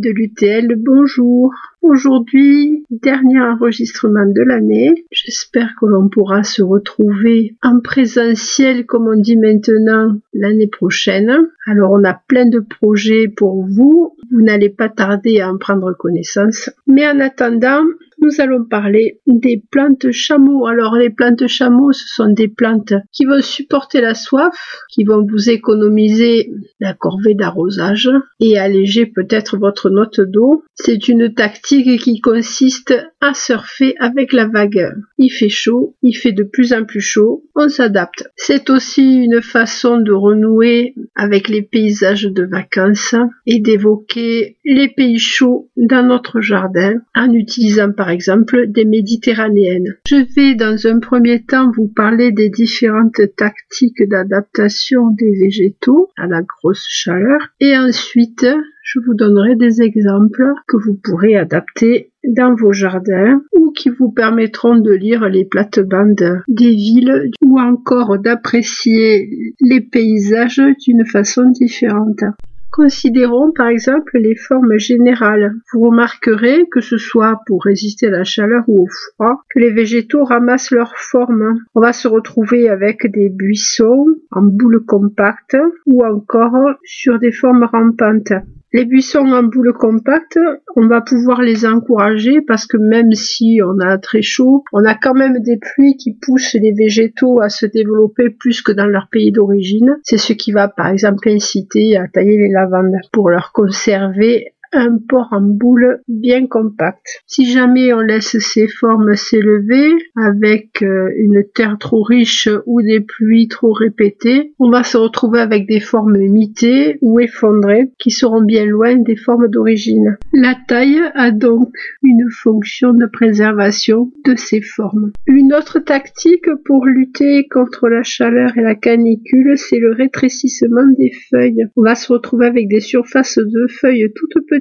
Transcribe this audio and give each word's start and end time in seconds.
de 0.00 0.10
l'UTL, 0.10 0.74
bonjour. 0.76 1.52
Aujourd'hui, 1.82 2.84
dernier 2.90 3.40
enregistrement 3.40 4.26
de 4.26 4.42
l'année. 4.42 5.06
J'espère 5.10 5.70
que 5.80 5.86
l'on 5.86 6.10
pourra 6.10 6.42
se 6.42 6.62
retrouver 6.62 7.56
en 7.62 7.80
présentiel, 7.80 8.84
comme 8.84 9.08
on 9.08 9.18
dit 9.18 9.38
maintenant, 9.38 10.18
l'année 10.34 10.68
prochaine. 10.68 11.48
Alors, 11.66 11.92
on 11.92 12.04
a 12.04 12.12
plein 12.12 12.44
de 12.44 12.60
projets 12.60 13.28
pour 13.28 13.66
vous. 13.66 14.14
Vous 14.30 14.42
n'allez 14.42 14.68
pas 14.68 14.90
tarder 14.90 15.40
à 15.40 15.50
en 15.50 15.56
prendre 15.56 15.96
connaissance. 15.96 16.68
Mais 16.86 17.08
en 17.08 17.18
attendant, 17.18 17.82
nous 18.20 18.40
allons 18.40 18.64
parler 18.64 19.20
des 19.26 19.62
plantes 19.70 20.10
chameaux. 20.10 20.66
Alors 20.66 20.94
les 20.94 21.08
plantes 21.08 21.46
chameaux, 21.46 21.92
ce 21.92 22.06
sont 22.06 22.28
des 22.28 22.48
plantes 22.48 22.92
qui 23.12 23.24
vont 23.24 23.40
supporter 23.40 24.02
la 24.02 24.14
soif, 24.14 24.84
qui 24.90 25.04
vont 25.04 25.26
vous 25.26 25.48
économiser 25.48 26.52
la 26.80 26.92
corvée 26.92 27.34
d'arrosage 27.34 28.10
et 28.38 28.58
alléger 28.58 29.06
peut-être 29.06 29.56
votre 29.56 29.88
note 29.88 30.20
d'eau. 30.20 30.64
C'est 30.74 31.08
une 31.08 31.32
tactique 31.32 31.69
qui 31.78 32.20
consiste 32.20 32.94
à 33.20 33.34
surfer 33.34 33.94
avec 33.98 34.32
la 34.32 34.46
vague. 34.46 34.94
Il 35.18 35.30
fait 35.30 35.48
chaud, 35.48 35.96
il 36.02 36.14
fait 36.14 36.32
de 36.32 36.42
plus 36.42 36.72
en 36.72 36.84
plus 36.84 37.00
chaud, 37.00 37.44
on 37.54 37.68
s'adapte. 37.68 38.28
C'est 38.36 38.70
aussi 38.70 39.16
une 39.16 39.42
façon 39.42 39.98
de 39.98 40.12
renouer 40.12 40.94
avec 41.14 41.48
les 41.48 41.62
paysages 41.62 42.24
de 42.24 42.44
vacances 42.44 43.14
et 43.46 43.60
d'évoquer 43.60 44.56
les 44.64 44.88
pays 44.88 45.18
chauds 45.18 45.70
dans 45.76 46.06
notre 46.06 46.40
jardin 46.40 46.94
en 47.14 47.32
utilisant 47.32 47.92
par 47.92 48.10
exemple 48.10 48.66
des 48.68 48.84
méditerranéennes. 48.84 49.96
Je 50.06 50.24
vais 50.34 50.54
dans 50.54 50.86
un 50.86 50.98
premier 50.98 51.44
temps 51.44 51.70
vous 51.76 51.88
parler 51.88 52.32
des 52.32 52.48
différentes 52.48 53.20
tactiques 53.36 54.02
d'adaptation 54.08 55.10
des 55.10 55.32
végétaux 55.32 56.08
à 56.16 56.26
la 56.26 56.42
grosse 56.42 56.86
chaleur 56.88 57.40
et 57.60 57.76
ensuite 57.76 58.46
je 58.82 58.98
vous 59.06 59.14
donnerai 59.14 59.54
des 59.56 59.82
exemples 59.82 60.44
que 60.66 60.76
vous 60.76 60.94
pourrez 60.94 61.36
adapter 61.36 62.09
dans 62.26 62.54
vos 62.54 62.72
jardins 62.72 63.40
ou 63.52 63.70
qui 63.72 63.90
vous 63.90 64.10
permettront 64.10 64.76
de 64.76 64.92
lire 64.92 65.28
les 65.28 65.44
plates-bandes 65.44 66.42
des 66.48 66.70
villes 66.70 67.30
ou 67.42 67.58
encore 67.58 68.18
d'apprécier 68.18 69.54
les 69.60 69.80
paysages 69.80 70.62
d'une 70.86 71.06
façon 71.06 71.50
différente. 71.50 72.22
Considérons 72.70 73.50
par 73.50 73.66
exemple 73.66 74.16
les 74.16 74.36
formes 74.36 74.78
générales. 74.78 75.54
Vous 75.72 75.80
remarquerez 75.80 76.68
que 76.70 76.80
ce 76.80 76.98
soit 76.98 77.40
pour 77.46 77.64
résister 77.64 78.06
à 78.06 78.10
la 78.10 78.24
chaleur 78.24 78.62
ou 78.68 78.84
au 78.84 78.86
froid, 78.86 79.42
que 79.50 79.58
les 79.58 79.72
végétaux 79.72 80.22
ramassent 80.22 80.70
leurs 80.70 80.96
formes. 80.96 81.56
On 81.74 81.80
va 81.80 81.92
se 81.92 82.06
retrouver 82.06 82.68
avec 82.68 83.10
des 83.10 83.28
buissons 83.28 84.06
en 84.30 84.42
boules 84.42 84.84
compactes 84.84 85.56
ou 85.86 86.04
encore 86.04 86.76
sur 86.84 87.18
des 87.18 87.32
formes 87.32 87.64
rampantes. 87.64 88.32
Les 88.72 88.84
buissons 88.84 89.26
en 89.32 89.42
boule 89.42 89.72
compacte, 89.72 90.38
on 90.76 90.86
va 90.86 91.00
pouvoir 91.00 91.42
les 91.42 91.66
encourager 91.66 92.40
parce 92.40 92.66
que 92.66 92.76
même 92.76 93.12
si 93.12 93.60
on 93.64 93.80
a 93.80 93.98
très 93.98 94.22
chaud, 94.22 94.62
on 94.72 94.84
a 94.84 94.94
quand 94.94 95.14
même 95.14 95.40
des 95.40 95.58
pluies 95.58 95.96
qui 95.96 96.12
poussent 96.14 96.54
les 96.54 96.72
végétaux 96.72 97.40
à 97.40 97.48
se 97.48 97.66
développer 97.66 98.30
plus 98.30 98.62
que 98.62 98.70
dans 98.70 98.86
leur 98.86 99.08
pays 99.10 99.32
d'origine. 99.32 99.98
C'est 100.04 100.18
ce 100.18 100.32
qui 100.32 100.52
va 100.52 100.68
par 100.68 100.86
exemple 100.86 101.28
inciter 101.28 101.96
à 101.96 102.06
tailler 102.06 102.38
les 102.38 102.52
lavandes 102.52 102.94
pour 103.12 103.28
leur 103.28 103.50
conserver 103.52 104.54
un 104.72 104.98
port 105.08 105.28
en 105.32 105.40
boule 105.40 106.00
bien 106.08 106.46
compact. 106.46 107.00
Si 107.26 107.50
jamais 107.50 107.92
on 107.92 108.00
laisse 108.00 108.38
ces 108.38 108.68
formes 108.68 109.16
s'élever 109.16 109.90
avec 110.16 110.82
euh, 110.82 111.10
une 111.16 111.44
terre 111.54 111.76
trop 111.78 112.02
riche 112.02 112.48
ou 112.66 112.82
des 112.82 113.00
pluies 113.00 113.48
trop 113.48 113.72
répétées, 113.72 114.52
on 114.58 114.70
va 114.70 114.82
se 114.82 114.96
retrouver 114.96 115.40
avec 115.40 115.66
des 115.66 115.80
formes 115.80 116.18
mitées 116.18 116.98
ou 117.00 117.18
effondrées 117.20 117.90
qui 117.98 118.10
seront 118.10 118.42
bien 118.42 118.64
loin 118.64 118.96
des 118.96 119.16
formes 119.16 119.48
d'origine. 119.48 120.18
La 120.32 120.54
taille 120.68 121.00
a 121.14 121.30
donc 121.30 121.72
une 122.02 122.30
fonction 122.30 122.92
de 122.92 123.06
préservation 123.06 124.12
de 124.24 124.36
ces 124.36 124.62
formes. 124.62 125.12
Une 125.26 125.52
autre 125.52 125.80
tactique 125.80 126.48
pour 126.64 126.86
lutter 126.86 127.48
contre 127.48 127.88
la 127.88 128.02
chaleur 128.02 128.56
et 128.56 128.62
la 128.62 128.74
canicule, 128.74 129.56
c'est 129.56 129.78
le 129.78 129.92
rétrécissement 129.92 130.86
des 130.98 131.12
feuilles. 131.30 131.66
On 131.76 131.82
va 131.82 131.94
se 131.94 132.12
retrouver 132.12 132.46
avec 132.46 132.68
des 132.68 132.80
surfaces 132.80 133.38
de 133.38 133.66
feuilles 133.68 134.12
toutes 134.14 134.46
petites 134.46 134.59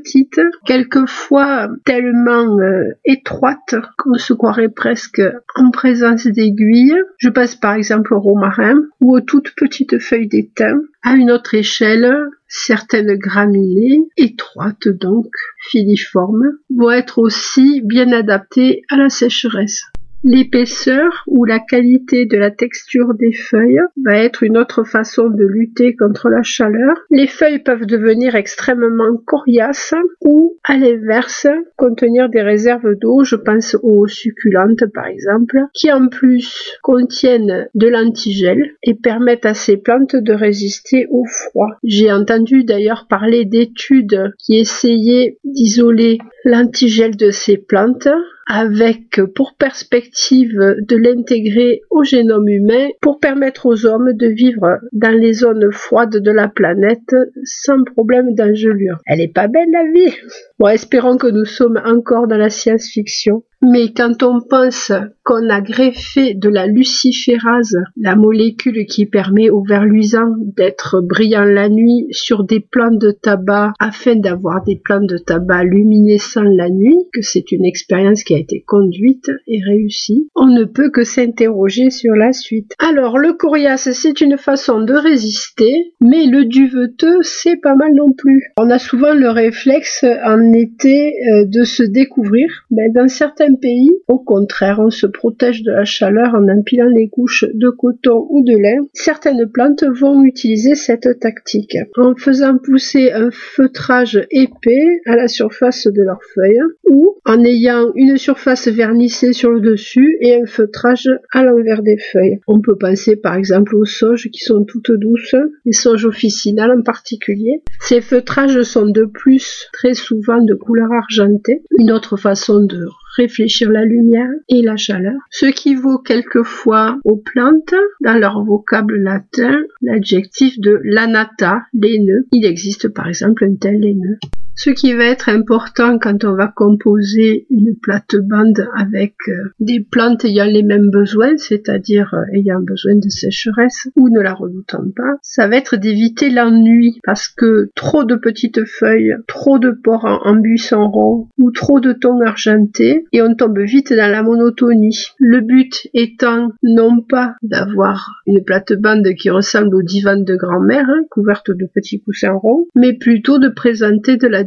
quelquefois 0.66 1.70
tellement 1.86 2.60
euh, 2.60 2.94
étroite 3.06 3.76
qu'on 3.98 4.16
se 4.16 4.34
croirait 4.34 4.70
presque 4.70 5.22
en 5.56 5.72
présence 5.72 6.28
d'aiguilles. 6.28 6.98
Je 7.18 7.30
passe 7.30 7.56
par 7.56 7.74
exemple 7.74 8.14
au 8.14 8.20
romarin 8.20 8.82
ou 9.02 9.16
aux 9.16 9.22
toutes 9.22 9.54
petites 9.56 10.00
feuilles 10.00 10.28
d'étain. 10.28 10.80
À 11.04 11.14
une 11.14 11.32
autre 11.32 11.56
échelle, 11.56 12.14
certaines 12.48 13.16
graminées, 13.16 14.08
étroites 14.18 14.88
donc, 14.88 15.32
filiformes, 15.70 16.58
vont 16.76 16.92
être 16.92 17.20
aussi 17.20 17.82
bien 17.82 18.12
adaptées 18.12 18.84
à 18.90 18.98
la 18.98 19.10
sécheresse. 19.10 19.84
L'épaisseur 20.24 21.24
ou 21.28 21.46
la 21.46 21.60
qualité 21.60 22.26
de 22.26 22.38
la 22.38 22.52
texture 22.52 23.14
des 23.14 23.32
feuilles 23.32 23.80
va 24.04 24.18
être 24.18 24.44
une 24.44 24.58
autre 24.58 24.84
façon 24.84 25.30
de 25.30 25.46
lutter 25.46 25.96
contre 25.96 26.30
la 26.30 26.44
chaleur. 26.44 26.98
Les 27.10 27.28
feuilles 27.28 27.64
peuvent 27.64 27.86
devenir 27.86 28.36
extrêmement 28.36 29.16
coriaces 29.26 29.94
ou, 30.22 30.58
à 30.66 30.78
l'inverse, 30.78 31.48
contenir 31.78 32.30
des 32.30 32.42
réserves 32.42 32.96
d'eau, 33.00 33.24
je 33.24 33.38
pense 33.38 33.78
aux 33.82 34.08
succulentes 34.08 34.86
par 34.94 35.08
exemple, 35.08 35.58
qui 35.74 35.92
en 35.92 36.10
plus 36.10 36.78
contiennent 36.82 37.70
de 37.74 37.88
l'antigel 37.88 38.72
et 38.84 38.96
permettent 38.96 39.46
à 39.46 39.54
ces 39.54 39.78
plantes 39.78 40.18
de 40.18 40.34
résister 40.34 41.08
au 41.12 41.24
froid. 41.26 41.70
J'ai 41.84 42.12
entendu 42.12 42.66
d'ailleurs 42.66 43.08
parler 43.10 43.46
d'études 43.46 44.34
qui 44.38 44.60
essayaient 44.60 45.38
d'isoler 45.46 46.18
l'antigel 46.44 47.16
de 47.16 47.32
ces 47.32 47.58
plantes 47.58 48.10
avec 48.50 49.22
pour 49.36 49.56
perspective 49.56 50.58
de 50.58 50.96
l'intégrer 50.96 51.82
au 51.92 52.04
génome 52.04 52.50
humain 52.50 52.88
pour 53.00 53.20
permettre 53.20 53.68
aux 53.68 53.86
hommes 53.86 54.14
de 54.14 54.28
vivre 54.28 54.80
dans 54.92 55.16
les 55.16 55.34
zones 55.34 55.72
froides 55.72 56.18
de 56.18 56.32
la 56.32 56.48
planète 56.48 57.16
sans 57.44 57.84
problème 57.84 58.34
d'engelure. 58.34 58.98
Elle 59.06 59.22
est 59.22 59.34
pas 59.34 59.48
belle 59.48 59.70
la 59.72 59.84
vie 59.94 60.16
Bon, 60.58 60.68
espérons 60.68 61.18
que 61.18 61.28
nous 61.28 61.46
sommes 61.46 61.80
encore 61.86 62.28
dans 62.28 62.38
la 62.38 62.50
science-fiction. 62.50 63.44
Mais 63.62 63.92
quand 63.94 64.24
on 64.24 64.40
pense 64.40 64.92
qu'on 65.24 65.50
a 65.50 65.60
greffé 65.60 66.34
de 66.34 66.48
la 66.50 66.66
luciférase, 66.66 67.76
la 67.98 68.16
molécule 68.16 68.86
qui 68.86 69.06
permet 69.06 69.50
au 69.50 69.64
verre 69.64 69.86
luisant 69.86 70.34
d'être 70.38 71.02
brillant 71.02 71.44
la 71.44 71.68
nuit 71.68 72.08
sur 72.12 72.46
des 72.46 72.62
plants 72.62 72.96
de 72.96 73.12
tabac 73.12 73.74
afin 73.80 74.16
d'avoir 74.16 74.64
des 74.64 74.78
plants 74.78 75.04
de 75.04 75.18
tabac 75.18 75.66
luminescents 75.66 76.42
la 76.44 76.70
nuit, 76.70 76.98
que 77.14 77.22
c'est 77.22 77.52
une 77.52 77.66
expérience 77.66 78.24
qui 78.24 78.34
a 78.34 78.40
été 78.40 78.64
conduite 78.66 79.30
et 79.46 79.62
réussie, 79.62 80.30
on 80.36 80.48
ne 80.48 80.64
peut 80.64 80.90
que 80.90 81.04
s'interroger 81.04 81.90
sur 81.90 82.14
la 82.14 82.32
suite. 82.32 82.74
Alors, 82.80 83.18
le 83.18 83.34
coriace, 83.34 83.92
c'est 83.92 84.22
une 84.22 84.38
façon 84.38 84.82
de 84.82 84.94
résister, 84.94 85.94
mais 86.02 86.26
le 86.26 86.46
duveteux, 86.46 87.20
c'est 87.22 87.58
pas 87.58 87.76
mal 87.76 87.94
non 87.94 88.14
plus. 88.14 88.54
On 88.58 88.70
a 88.70 88.80
souvent 88.80 89.14
le 89.14 89.30
réflexe 89.30 90.06
en 90.26 90.54
été 90.54 91.14
euh, 91.14 91.46
de 91.46 91.64
se 91.64 91.84
découvrir. 91.84 92.48
Mais 92.72 92.90
dans 92.94 93.08
certains 93.08 93.49
pays, 93.58 93.92
au 94.08 94.20
contraire, 94.20 94.80
on 94.80 94.90
se 94.90 95.08
protège 95.08 95.64
de 95.64 95.72
la 95.72 95.86
chaleur 95.86 96.36
en 96.36 96.48
empilant 96.48 96.88
les 96.88 97.10
couches 97.10 97.46
de 97.54 97.70
coton 97.70 98.28
ou 98.30 98.44
de 98.44 98.58
lin. 98.58 98.86
Certaines 98.94 99.50
plantes 99.50 99.84
vont 99.84 100.24
utiliser 100.24 100.76
cette 100.76 101.20
tactique 101.20 101.78
en 101.98 102.16
faisant 102.16 102.58
pousser 102.58 103.12
un 103.12 103.30
feutrage 103.32 104.20
épais 104.32 105.02
à 105.06 105.16
la 105.16 105.28
surface 105.28 105.88
de 105.88 106.02
leurs 106.02 106.24
feuilles 106.34 106.62
ou 106.90 107.16
en 107.26 107.44
ayant 107.44 107.92
une 107.96 108.18
surface 108.18 108.68
vernissée 108.68 109.34
sur 109.34 109.52
le 109.52 109.62
dessus 109.62 110.18
et 110.22 110.36
un 110.36 110.46
feutrage 110.46 111.10
à 111.32 111.44
l'envers 111.44 111.84
des 111.84 111.98
feuilles. 111.98 112.40
On 112.48 112.62
peut 112.62 112.78
penser 112.78 113.16
par 113.16 113.36
exemple 113.36 113.76
aux 113.76 113.86
sauges 113.86 114.30
qui 114.32 114.40
sont 114.40 114.64
toutes 114.64 114.92
douces, 114.92 115.36
les 115.66 115.74
sauges 115.74 116.06
officinales 116.06 116.72
en 116.72 116.82
particulier. 116.82 117.62
Ces 117.82 118.02
feutrages 118.02 118.64
sont 118.64 118.88
de 118.88 119.06
plus 119.06 119.70
très 119.74 119.94
souvent 119.94 120.42
de 120.42 120.54
couleur 120.54 120.92
argentée, 120.92 121.64
une 121.78 121.92
autre 121.92 122.18
façon 122.18 122.62
de 122.62 122.86
réfléchir 123.20 123.70
la 123.70 123.84
lumière 123.84 124.30
et 124.48 124.62
la 124.62 124.78
chaleur, 124.78 125.20
ce 125.30 125.48
qui 125.48 125.76
vaut 125.76 126.00
quelquefois 126.00 126.98
aux 127.04 127.18
plantes, 127.18 127.76
dans 128.02 128.18
leur 128.18 128.44
vocable 128.44 128.98
latin, 128.98 129.62
l'adjectif 129.82 130.58
de 130.60 130.80
lanata, 130.84 131.64
laineux. 131.74 132.28
Il 132.32 132.46
existe 132.46 132.88
par 132.88 133.08
exemple 133.08 133.44
un 133.44 133.56
tel 133.56 133.80
laineux. 133.80 134.18
Ce 134.62 134.72
qui 134.72 134.92
va 134.92 135.06
être 135.06 135.30
important 135.30 135.98
quand 136.00 136.26
on 136.26 136.36
va 136.36 136.50
composer 136.54 137.48
une 137.50 137.78
plate-bande 137.82 138.68
avec 138.76 139.16
euh, 139.30 139.54
des 139.62 139.80
plantes 139.80 140.26
ayant 140.26 140.44
les 140.44 140.64
mêmes 140.64 140.90
besoins, 140.90 141.38
c'est-à-dire 141.38 142.14
euh, 142.14 142.38
ayant 142.38 142.60
besoin 142.60 142.96
de 142.96 143.08
sécheresse 143.08 143.88
ou 143.96 144.10
ne 144.10 144.20
la 144.20 144.34
redoutant 144.34 144.84
pas, 144.94 145.16
ça 145.22 145.48
va 145.48 145.56
être 145.56 145.78
d'éviter 145.78 146.30
l'ennui 146.30 147.00
parce 147.06 147.30
que 147.30 147.70
trop 147.74 148.04
de 148.04 148.16
petites 148.16 148.66
feuilles, 148.66 149.16
trop 149.30 149.60
de 149.60 149.72
pores 149.72 150.20
en, 150.26 150.36
buisson 150.36 150.90
rond 150.90 151.30
ou 151.38 151.52
trop 151.52 151.80
de 151.80 151.94
tons 151.94 152.20
argentés 152.20 153.06
et 153.14 153.22
on 153.22 153.36
tombe 153.36 153.60
vite 153.60 153.94
dans 153.94 154.12
la 154.12 154.24
monotonie. 154.24 155.06
Le 155.20 155.40
but 155.40 155.88
étant 155.94 156.52
non 156.64 157.02
pas 157.02 157.36
d'avoir 157.44 158.22
une 158.28 158.44
plate-bande 158.44 159.08
qui 159.18 159.30
ressemble 159.30 159.74
au 159.74 159.84
divan 159.84 160.18
de 160.18 160.36
grand-mère, 160.36 160.90
hein, 160.90 161.04
couverte 161.10 161.50
de 161.50 161.66
petits 161.74 162.02
coussins 162.02 162.34
ronds, 162.34 162.68
mais 162.76 162.92
plutôt 162.92 163.40
de 163.40 163.48
présenter 163.48 164.18
de 164.18 164.28
la 164.28 164.44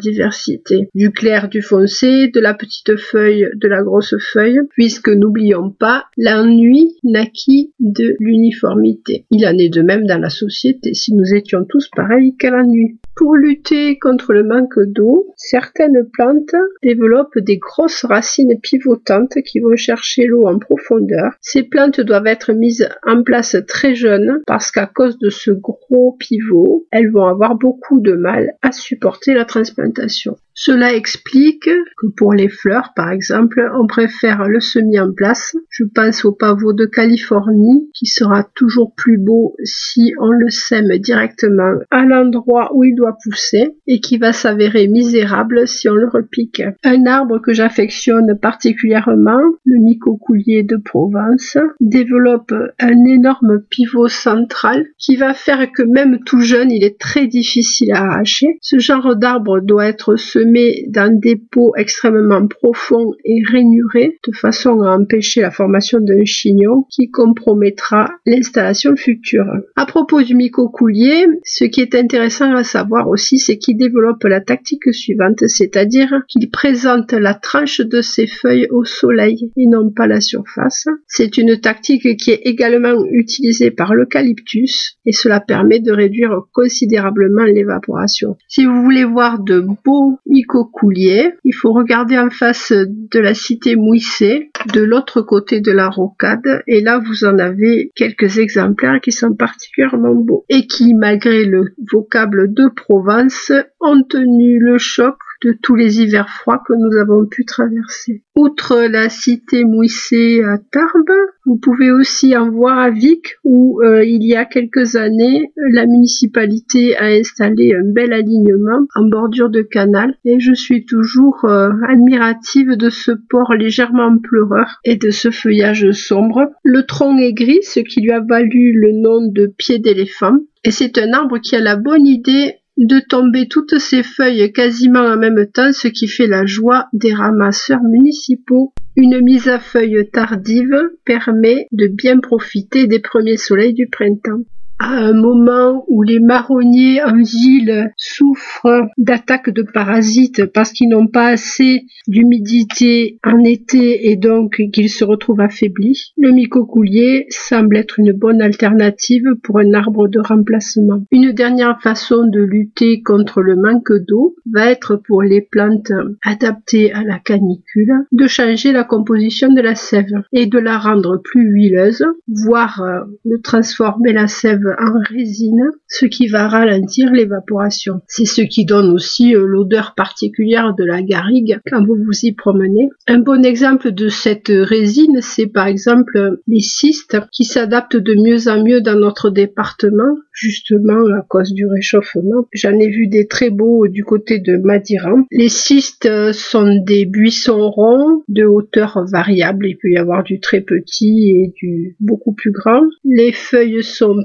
Du 0.94 1.10
clair, 1.10 1.49
du 1.49 1.62
foncé, 1.62 2.28
de 2.28 2.40
la 2.40 2.54
petite 2.54 2.96
feuille, 2.96 3.49
de 3.54 3.69
la 3.69 3.82
grosse 3.82 4.14
feuille, 4.32 4.60
puisque 4.70 5.08
n'oublions 5.08 5.70
pas, 5.70 6.06
l'ennui 6.16 6.96
naquit 7.04 7.72
de 7.81 8.16
l'uniformité. 8.19 9.26
Il 9.31 9.46
en 9.46 9.56
est 9.58 9.69
de 9.69 9.82
même 9.82 10.06
dans 10.06 10.20
la 10.20 10.31
société, 10.31 10.94
si 10.94 11.14
nous 11.14 11.34
étions 11.34 11.64
tous 11.69 11.88
pareils 11.94 12.37
qu'à 12.37 12.50
la 12.50 12.64
nuit. 12.64 12.99
Pour 13.14 13.37
lutter 13.37 13.99
contre 13.99 14.32
le 14.32 14.43
manque 14.43 14.78
d'eau, 14.87 15.26
certaines 15.37 16.08
plantes 16.12 16.54
développent 16.82 17.38
des 17.38 17.58
grosses 17.58 18.04
racines 18.04 18.58
pivotantes 18.62 19.34
qui 19.46 19.60
vont 19.60 19.76
chercher 19.76 20.25
l'eau 20.26 20.46
en 20.46 20.58
profondeur. 20.58 21.32
Ces 21.43 21.62
plantes 21.62 22.00
doivent 22.00 22.26
être 22.26 22.54
mises 22.54 22.88
en 23.06 23.22
place 23.22 23.56
très 23.69 23.94
jeunes 23.94 24.40
parce 24.46 24.70
qu'à 24.70 24.87
cause 24.87 25.19
de 25.19 25.28
ce 25.28 25.50
gros 25.50 26.16
pivot, 26.19 26.87
elles 26.90 27.10
vont 27.10 27.26
avoir 27.26 27.54
beaucoup 27.54 28.00
de 28.00 28.14
mal 28.14 28.54
à 28.62 28.72
supporter 28.72 29.34
la 29.34 29.44
transplantation 29.44 29.91
alimentation. 29.98 30.36
Cela 30.54 30.94
explique 30.94 31.64
que 31.64 32.06
pour 32.16 32.34
les 32.34 32.49
fleurs, 32.49 32.93
par 32.94 33.10
exemple, 33.10 33.70
on 33.75 33.87
préfère 33.87 34.49
le 34.49 34.60
semis 34.60 35.00
en 35.00 35.12
place. 35.12 35.56
Je 35.70 35.84
pense 35.84 36.25
au 36.25 36.32
pavot 36.32 36.72
de 36.72 36.84
Californie 36.84 37.90
qui 37.94 38.06
sera 38.06 38.44
toujours 38.54 38.94
plus 38.94 39.19
beau 39.19 39.56
si 39.64 40.12
on 40.20 40.31
le 40.31 40.50
sème 40.50 40.99
directement 40.99 41.78
à 41.90 42.04
l'endroit 42.04 42.70
où 42.75 42.84
il 42.84 42.94
doit 42.94 43.16
pousser 43.25 43.70
et 43.87 44.00
qui 44.00 44.19
va 44.19 44.32
s'avérer 44.32 44.88
misérable 44.88 45.66
si 45.66 45.88
on 45.88 45.94
le 45.94 46.08
repique. 46.08 46.62
Un 46.84 47.06
arbre 47.06 47.40
que 47.40 47.52
j'affectionne 47.52 48.38
particulièrement, 48.38 49.40
le 49.64 49.82
mycocoulier 49.82 50.64
de 50.64 50.76
Provence, 50.76 51.56
développe 51.81 52.52
un 52.78 53.04
énorme 53.06 53.62
pivot 53.70 54.08
central 54.08 54.84
qui 54.99 55.16
va 55.16 55.32
faire 55.32 55.70
que 55.72 55.82
même 55.82 56.19
tout 56.25 56.40
jeune, 56.40 56.70
il 56.70 56.84
est 56.84 57.00
très 57.00 57.26
difficile 57.26 57.93
à 57.93 58.02
arracher. 58.02 58.58
Ce 58.60 58.78
genre 58.78 59.16
d'arbre 59.16 59.60
doit 59.60 59.87
être 59.87 60.16
semé 60.16 60.41
dans 60.88 61.18
des 61.18 61.36
pots 61.36 61.72
extrêmement 61.76 62.46
profonds 62.46 63.12
et 63.24 63.42
rainurés 63.50 64.18
de 64.26 64.34
façon 64.34 64.80
à 64.80 64.96
empêcher 64.96 65.40
la 65.40 65.50
formation 65.50 65.98
d'un 66.00 66.24
chignon 66.24 66.84
qui 66.90 67.10
compromettra 67.10 68.10
l'installation 68.26 68.96
future. 68.96 69.46
À 69.76 69.86
propos 69.86 70.22
du 70.22 70.34
mycocoulier, 70.34 71.26
ce 71.44 71.64
qui 71.64 71.80
est 71.80 71.94
intéressant 71.94 72.54
à 72.54 72.64
savoir 72.64 73.08
aussi, 73.08 73.38
c'est 73.38 73.58
qu'il 73.58 73.76
développe 73.76 74.24
la 74.24 74.40
tactique 74.40 74.92
suivante, 74.92 75.46
c'est-à-dire 75.46 76.22
qu'il 76.28 76.50
présente 76.50 77.12
la 77.12 77.34
tranche 77.34 77.80
de 77.80 78.00
ses 78.00 78.26
feuilles 78.26 78.68
au 78.70 78.84
soleil 78.84 79.50
et 79.56 79.66
non 79.66 79.90
pas 79.90 80.06
la 80.06 80.20
surface. 80.20 80.86
C'est 81.06 81.38
une 81.38 81.60
tactique 81.60 82.16
qui 82.16 82.30
est 82.30 82.42
également 82.44 83.04
utilisée 83.10 83.70
par 83.70 83.94
l'eucalyptus 83.94 84.96
et 85.04 85.12
cela 85.12 85.40
permet 85.40 85.80
de 85.80 85.92
réduire 85.92 86.42
considérablement 86.52 87.44
l'évaporation. 87.44 88.36
Si 88.48 88.64
vous 88.64 88.82
voulez 88.82 89.04
voir 89.04 89.38
de 89.38 89.60
beaux 89.84 90.18
il 90.32 91.55
faut 91.55 91.73
regarder 91.73 92.19
en 92.19 92.31
face 92.31 92.73
de 92.73 93.19
la 93.19 93.34
cité 93.34 93.76
Mouissé, 93.76 94.50
de 94.73 94.81
l'autre 94.82 95.23
côté 95.23 95.61
de 95.61 95.73
la 95.73 95.88
rocade, 95.88 96.62
et 96.67 96.81
là 96.81 96.99
vous 96.99 97.25
en 97.25 97.38
avez 97.38 97.93
quelques 97.94 98.38
exemplaires 98.38 99.00
qui 99.02 99.12
sont 99.12 99.34
particulièrement 99.34 100.14
beaux. 100.14 100.44
Et 100.49 100.67
qui, 100.67 100.94
malgré 100.94 101.44
le 101.44 101.75
vocable 101.90 102.52
de 102.52 102.69
Provence, 102.75 103.52
ont 103.81 104.02
tenu 104.02 104.58
le 104.58 104.79
choc 104.79 105.17
de 105.44 105.56
tous 105.62 105.74
les 105.74 106.00
hivers 106.00 106.28
froids 106.28 106.62
que 106.66 106.72
nous 106.72 106.98
avons 106.98 107.26
pu 107.26 107.44
traverser. 107.44 108.22
Outre 108.34 108.86
la 108.90 109.08
cité 109.08 109.64
mouissée 109.64 110.42
à 110.42 110.58
Tarbes, 110.58 111.28
vous 111.44 111.56
pouvez 111.56 111.90
aussi 111.90 112.36
en 112.36 112.50
voir 112.50 112.78
à 112.78 112.90
Vic 112.90 113.36
où 113.44 113.80
euh, 113.82 114.04
il 114.04 114.24
y 114.24 114.34
a 114.34 114.44
quelques 114.44 114.96
années 114.96 115.52
la 115.72 115.86
municipalité 115.86 116.96
a 116.96 117.06
installé 117.06 117.74
un 117.74 117.92
bel 117.92 118.12
alignement 118.12 118.86
en 118.94 119.04
bordure 119.06 119.50
de 119.50 119.62
canal 119.62 120.14
et 120.24 120.40
je 120.40 120.52
suis 120.52 120.84
toujours 120.84 121.44
euh, 121.44 121.70
admirative 121.88 122.76
de 122.76 122.90
ce 122.90 123.12
port 123.12 123.54
légèrement 123.54 124.16
pleureur 124.18 124.80
et 124.84 124.96
de 124.96 125.10
ce 125.10 125.30
feuillage 125.30 125.90
sombre. 125.92 126.50
Le 126.62 126.84
tronc 126.86 127.18
est 127.18 127.32
gris, 127.32 127.62
ce 127.62 127.80
qui 127.80 128.00
lui 128.00 128.12
a 128.12 128.20
valu 128.20 128.72
le 128.74 128.92
nom 128.92 129.26
de 129.30 129.46
pied 129.46 129.78
d'éléphant 129.78 130.38
et 130.64 130.70
c'est 130.70 130.96
un 130.98 131.12
arbre 131.12 131.38
qui 131.38 131.56
a 131.56 131.60
la 131.60 131.76
bonne 131.76 132.06
idée 132.06 132.54
de 132.76 133.00
tomber 133.00 133.48
toutes 133.48 133.78
ses 133.78 134.02
feuilles 134.02 134.52
quasiment 134.52 135.04
en 135.04 135.16
même 135.16 135.46
temps, 135.52 135.72
ce 135.72 135.88
qui 135.88 136.08
fait 136.08 136.26
la 136.26 136.46
joie 136.46 136.88
des 136.92 137.14
ramasseurs 137.14 137.82
municipaux. 137.82 138.72
Une 138.96 139.20
mise 139.20 139.48
à 139.48 139.58
feuilles 139.58 140.08
tardive 140.12 140.90
permet 141.04 141.66
de 141.72 141.86
bien 141.86 142.19
profiter 142.20 142.86
des 142.86 143.00
premiers 143.00 143.36
soleils 143.36 143.74
du 143.74 143.88
printemps 143.88 144.42
à 144.82 144.96
un 144.96 145.12
moment 145.12 145.84
où 145.87 146.02
les 146.02 146.19
marronniers 146.19 147.00
en 147.05 147.17
ville 147.23 147.93
souffrent 147.96 148.88
d'attaques 148.99 149.50
de 149.50 149.62
parasites 149.62 150.46
parce 150.46 150.73
qu'ils 150.73 150.88
n'ont 150.88 151.06
pas 151.06 151.29
assez 151.29 151.87
d'humidité 152.08 153.20
en 153.25 153.44
été 153.44 154.11
et 154.11 154.17
donc 154.17 154.61
qu'ils 154.73 154.90
se 154.90 155.05
retrouvent 155.05 155.40
affaiblis, 155.40 156.12
le 156.17 156.32
mycocoulier 156.32 157.26
semble 157.31 157.76
être 157.76 158.00
une 158.00 158.12
bonne 158.12 158.43
alternative 158.43 159.25
pour 159.44 159.61
un 159.61 159.73
arbre 159.73 160.08
de 160.08 160.19
remplacement. 160.19 161.05
Une 161.12 161.31
dernière 161.31 161.81
façon 161.81 162.26
de 162.26 162.40
lutter 162.40 163.02
contre 163.02 163.40
le 163.40 163.55
manque 163.55 163.93
d'eau 163.93 164.35
va 164.52 164.69
être 164.69 164.96
pour 164.96 165.23
les 165.23 165.43
plantes 165.43 165.93
adaptées 166.25 166.93
à 166.93 167.05
la 167.05 167.20
canicule 167.20 167.93
de 168.11 168.26
changer 168.26 168.73
la 168.73 168.82
composition 168.82 169.52
de 169.52 169.61
la 169.61 169.76
sève 169.76 170.23
et 170.32 170.46
de 170.46 170.58
la 170.58 170.78
rendre 170.78 171.20
plus 171.23 171.44
huileuse, 171.44 172.05
voire 172.26 172.82
euh, 172.82 173.00
de 173.25 173.37
transformer 173.37 174.12
la 174.12 174.26
sève 174.26 174.71
en 174.78 174.92
résine, 175.08 175.70
ce 175.88 176.06
qui 176.06 176.28
va 176.28 176.48
ralentir 176.48 177.12
l'évaporation. 177.12 178.00
C'est 178.06 178.24
ce 178.24 178.42
qui 178.42 178.64
donne 178.64 178.90
aussi 178.90 179.34
euh, 179.34 179.44
l'odeur 179.46 179.94
particulière 179.96 180.74
de 180.74 180.84
la 180.84 181.02
garrigue 181.02 181.60
quand 181.70 181.84
vous 181.84 181.96
vous 181.96 182.24
y 182.24 182.32
promenez. 182.32 182.88
Un 183.08 183.19
bon 183.19 183.44
exemple 183.44 183.92
de 183.92 184.08
cette 184.08 184.50
résine, 184.50 185.20
c'est 185.20 185.46
par 185.46 185.66
exemple 185.66 186.38
les 186.46 186.60
cystes 186.60 187.19
qui 187.30 187.44
s'adaptent 187.44 187.96
de 187.96 188.14
mieux 188.14 188.48
en 188.48 188.62
mieux 188.62 188.80
dans 188.80 188.98
notre 188.98 189.30
département, 189.30 190.16
justement 190.32 191.06
à 191.16 191.22
cause 191.28 191.52
du 191.52 191.66
réchauffement. 191.66 192.46
J'en 192.52 192.78
ai 192.78 192.88
vu 192.88 193.08
des 193.08 193.26
très 193.26 193.50
beaux 193.50 193.88
du 193.88 194.04
côté 194.04 194.38
de 194.38 194.56
Madiran. 194.56 195.25
Les 195.30 195.48
cystes 195.48 196.32
sont 196.32 196.82
des 196.84 197.06
buissons 197.06 197.70
ronds 197.70 198.22
de 198.28 198.44
hauteur 198.44 199.04
variable. 199.10 199.66
Il 199.66 199.76
peut 199.76 199.90
y 199.90 199.96
avoir 199.96 200.22
du 200.22 200.40
très 200.40 200.60
petit 200.60 201.30
et 201.30 201.52
du 201.56 201.96
beaucoup 202.00 202.34
plus 202.34 202.52
grand. 202.52 202.82
Les 203.04 203.32
feuilles 203.32 203.82
sont 203.82 204.16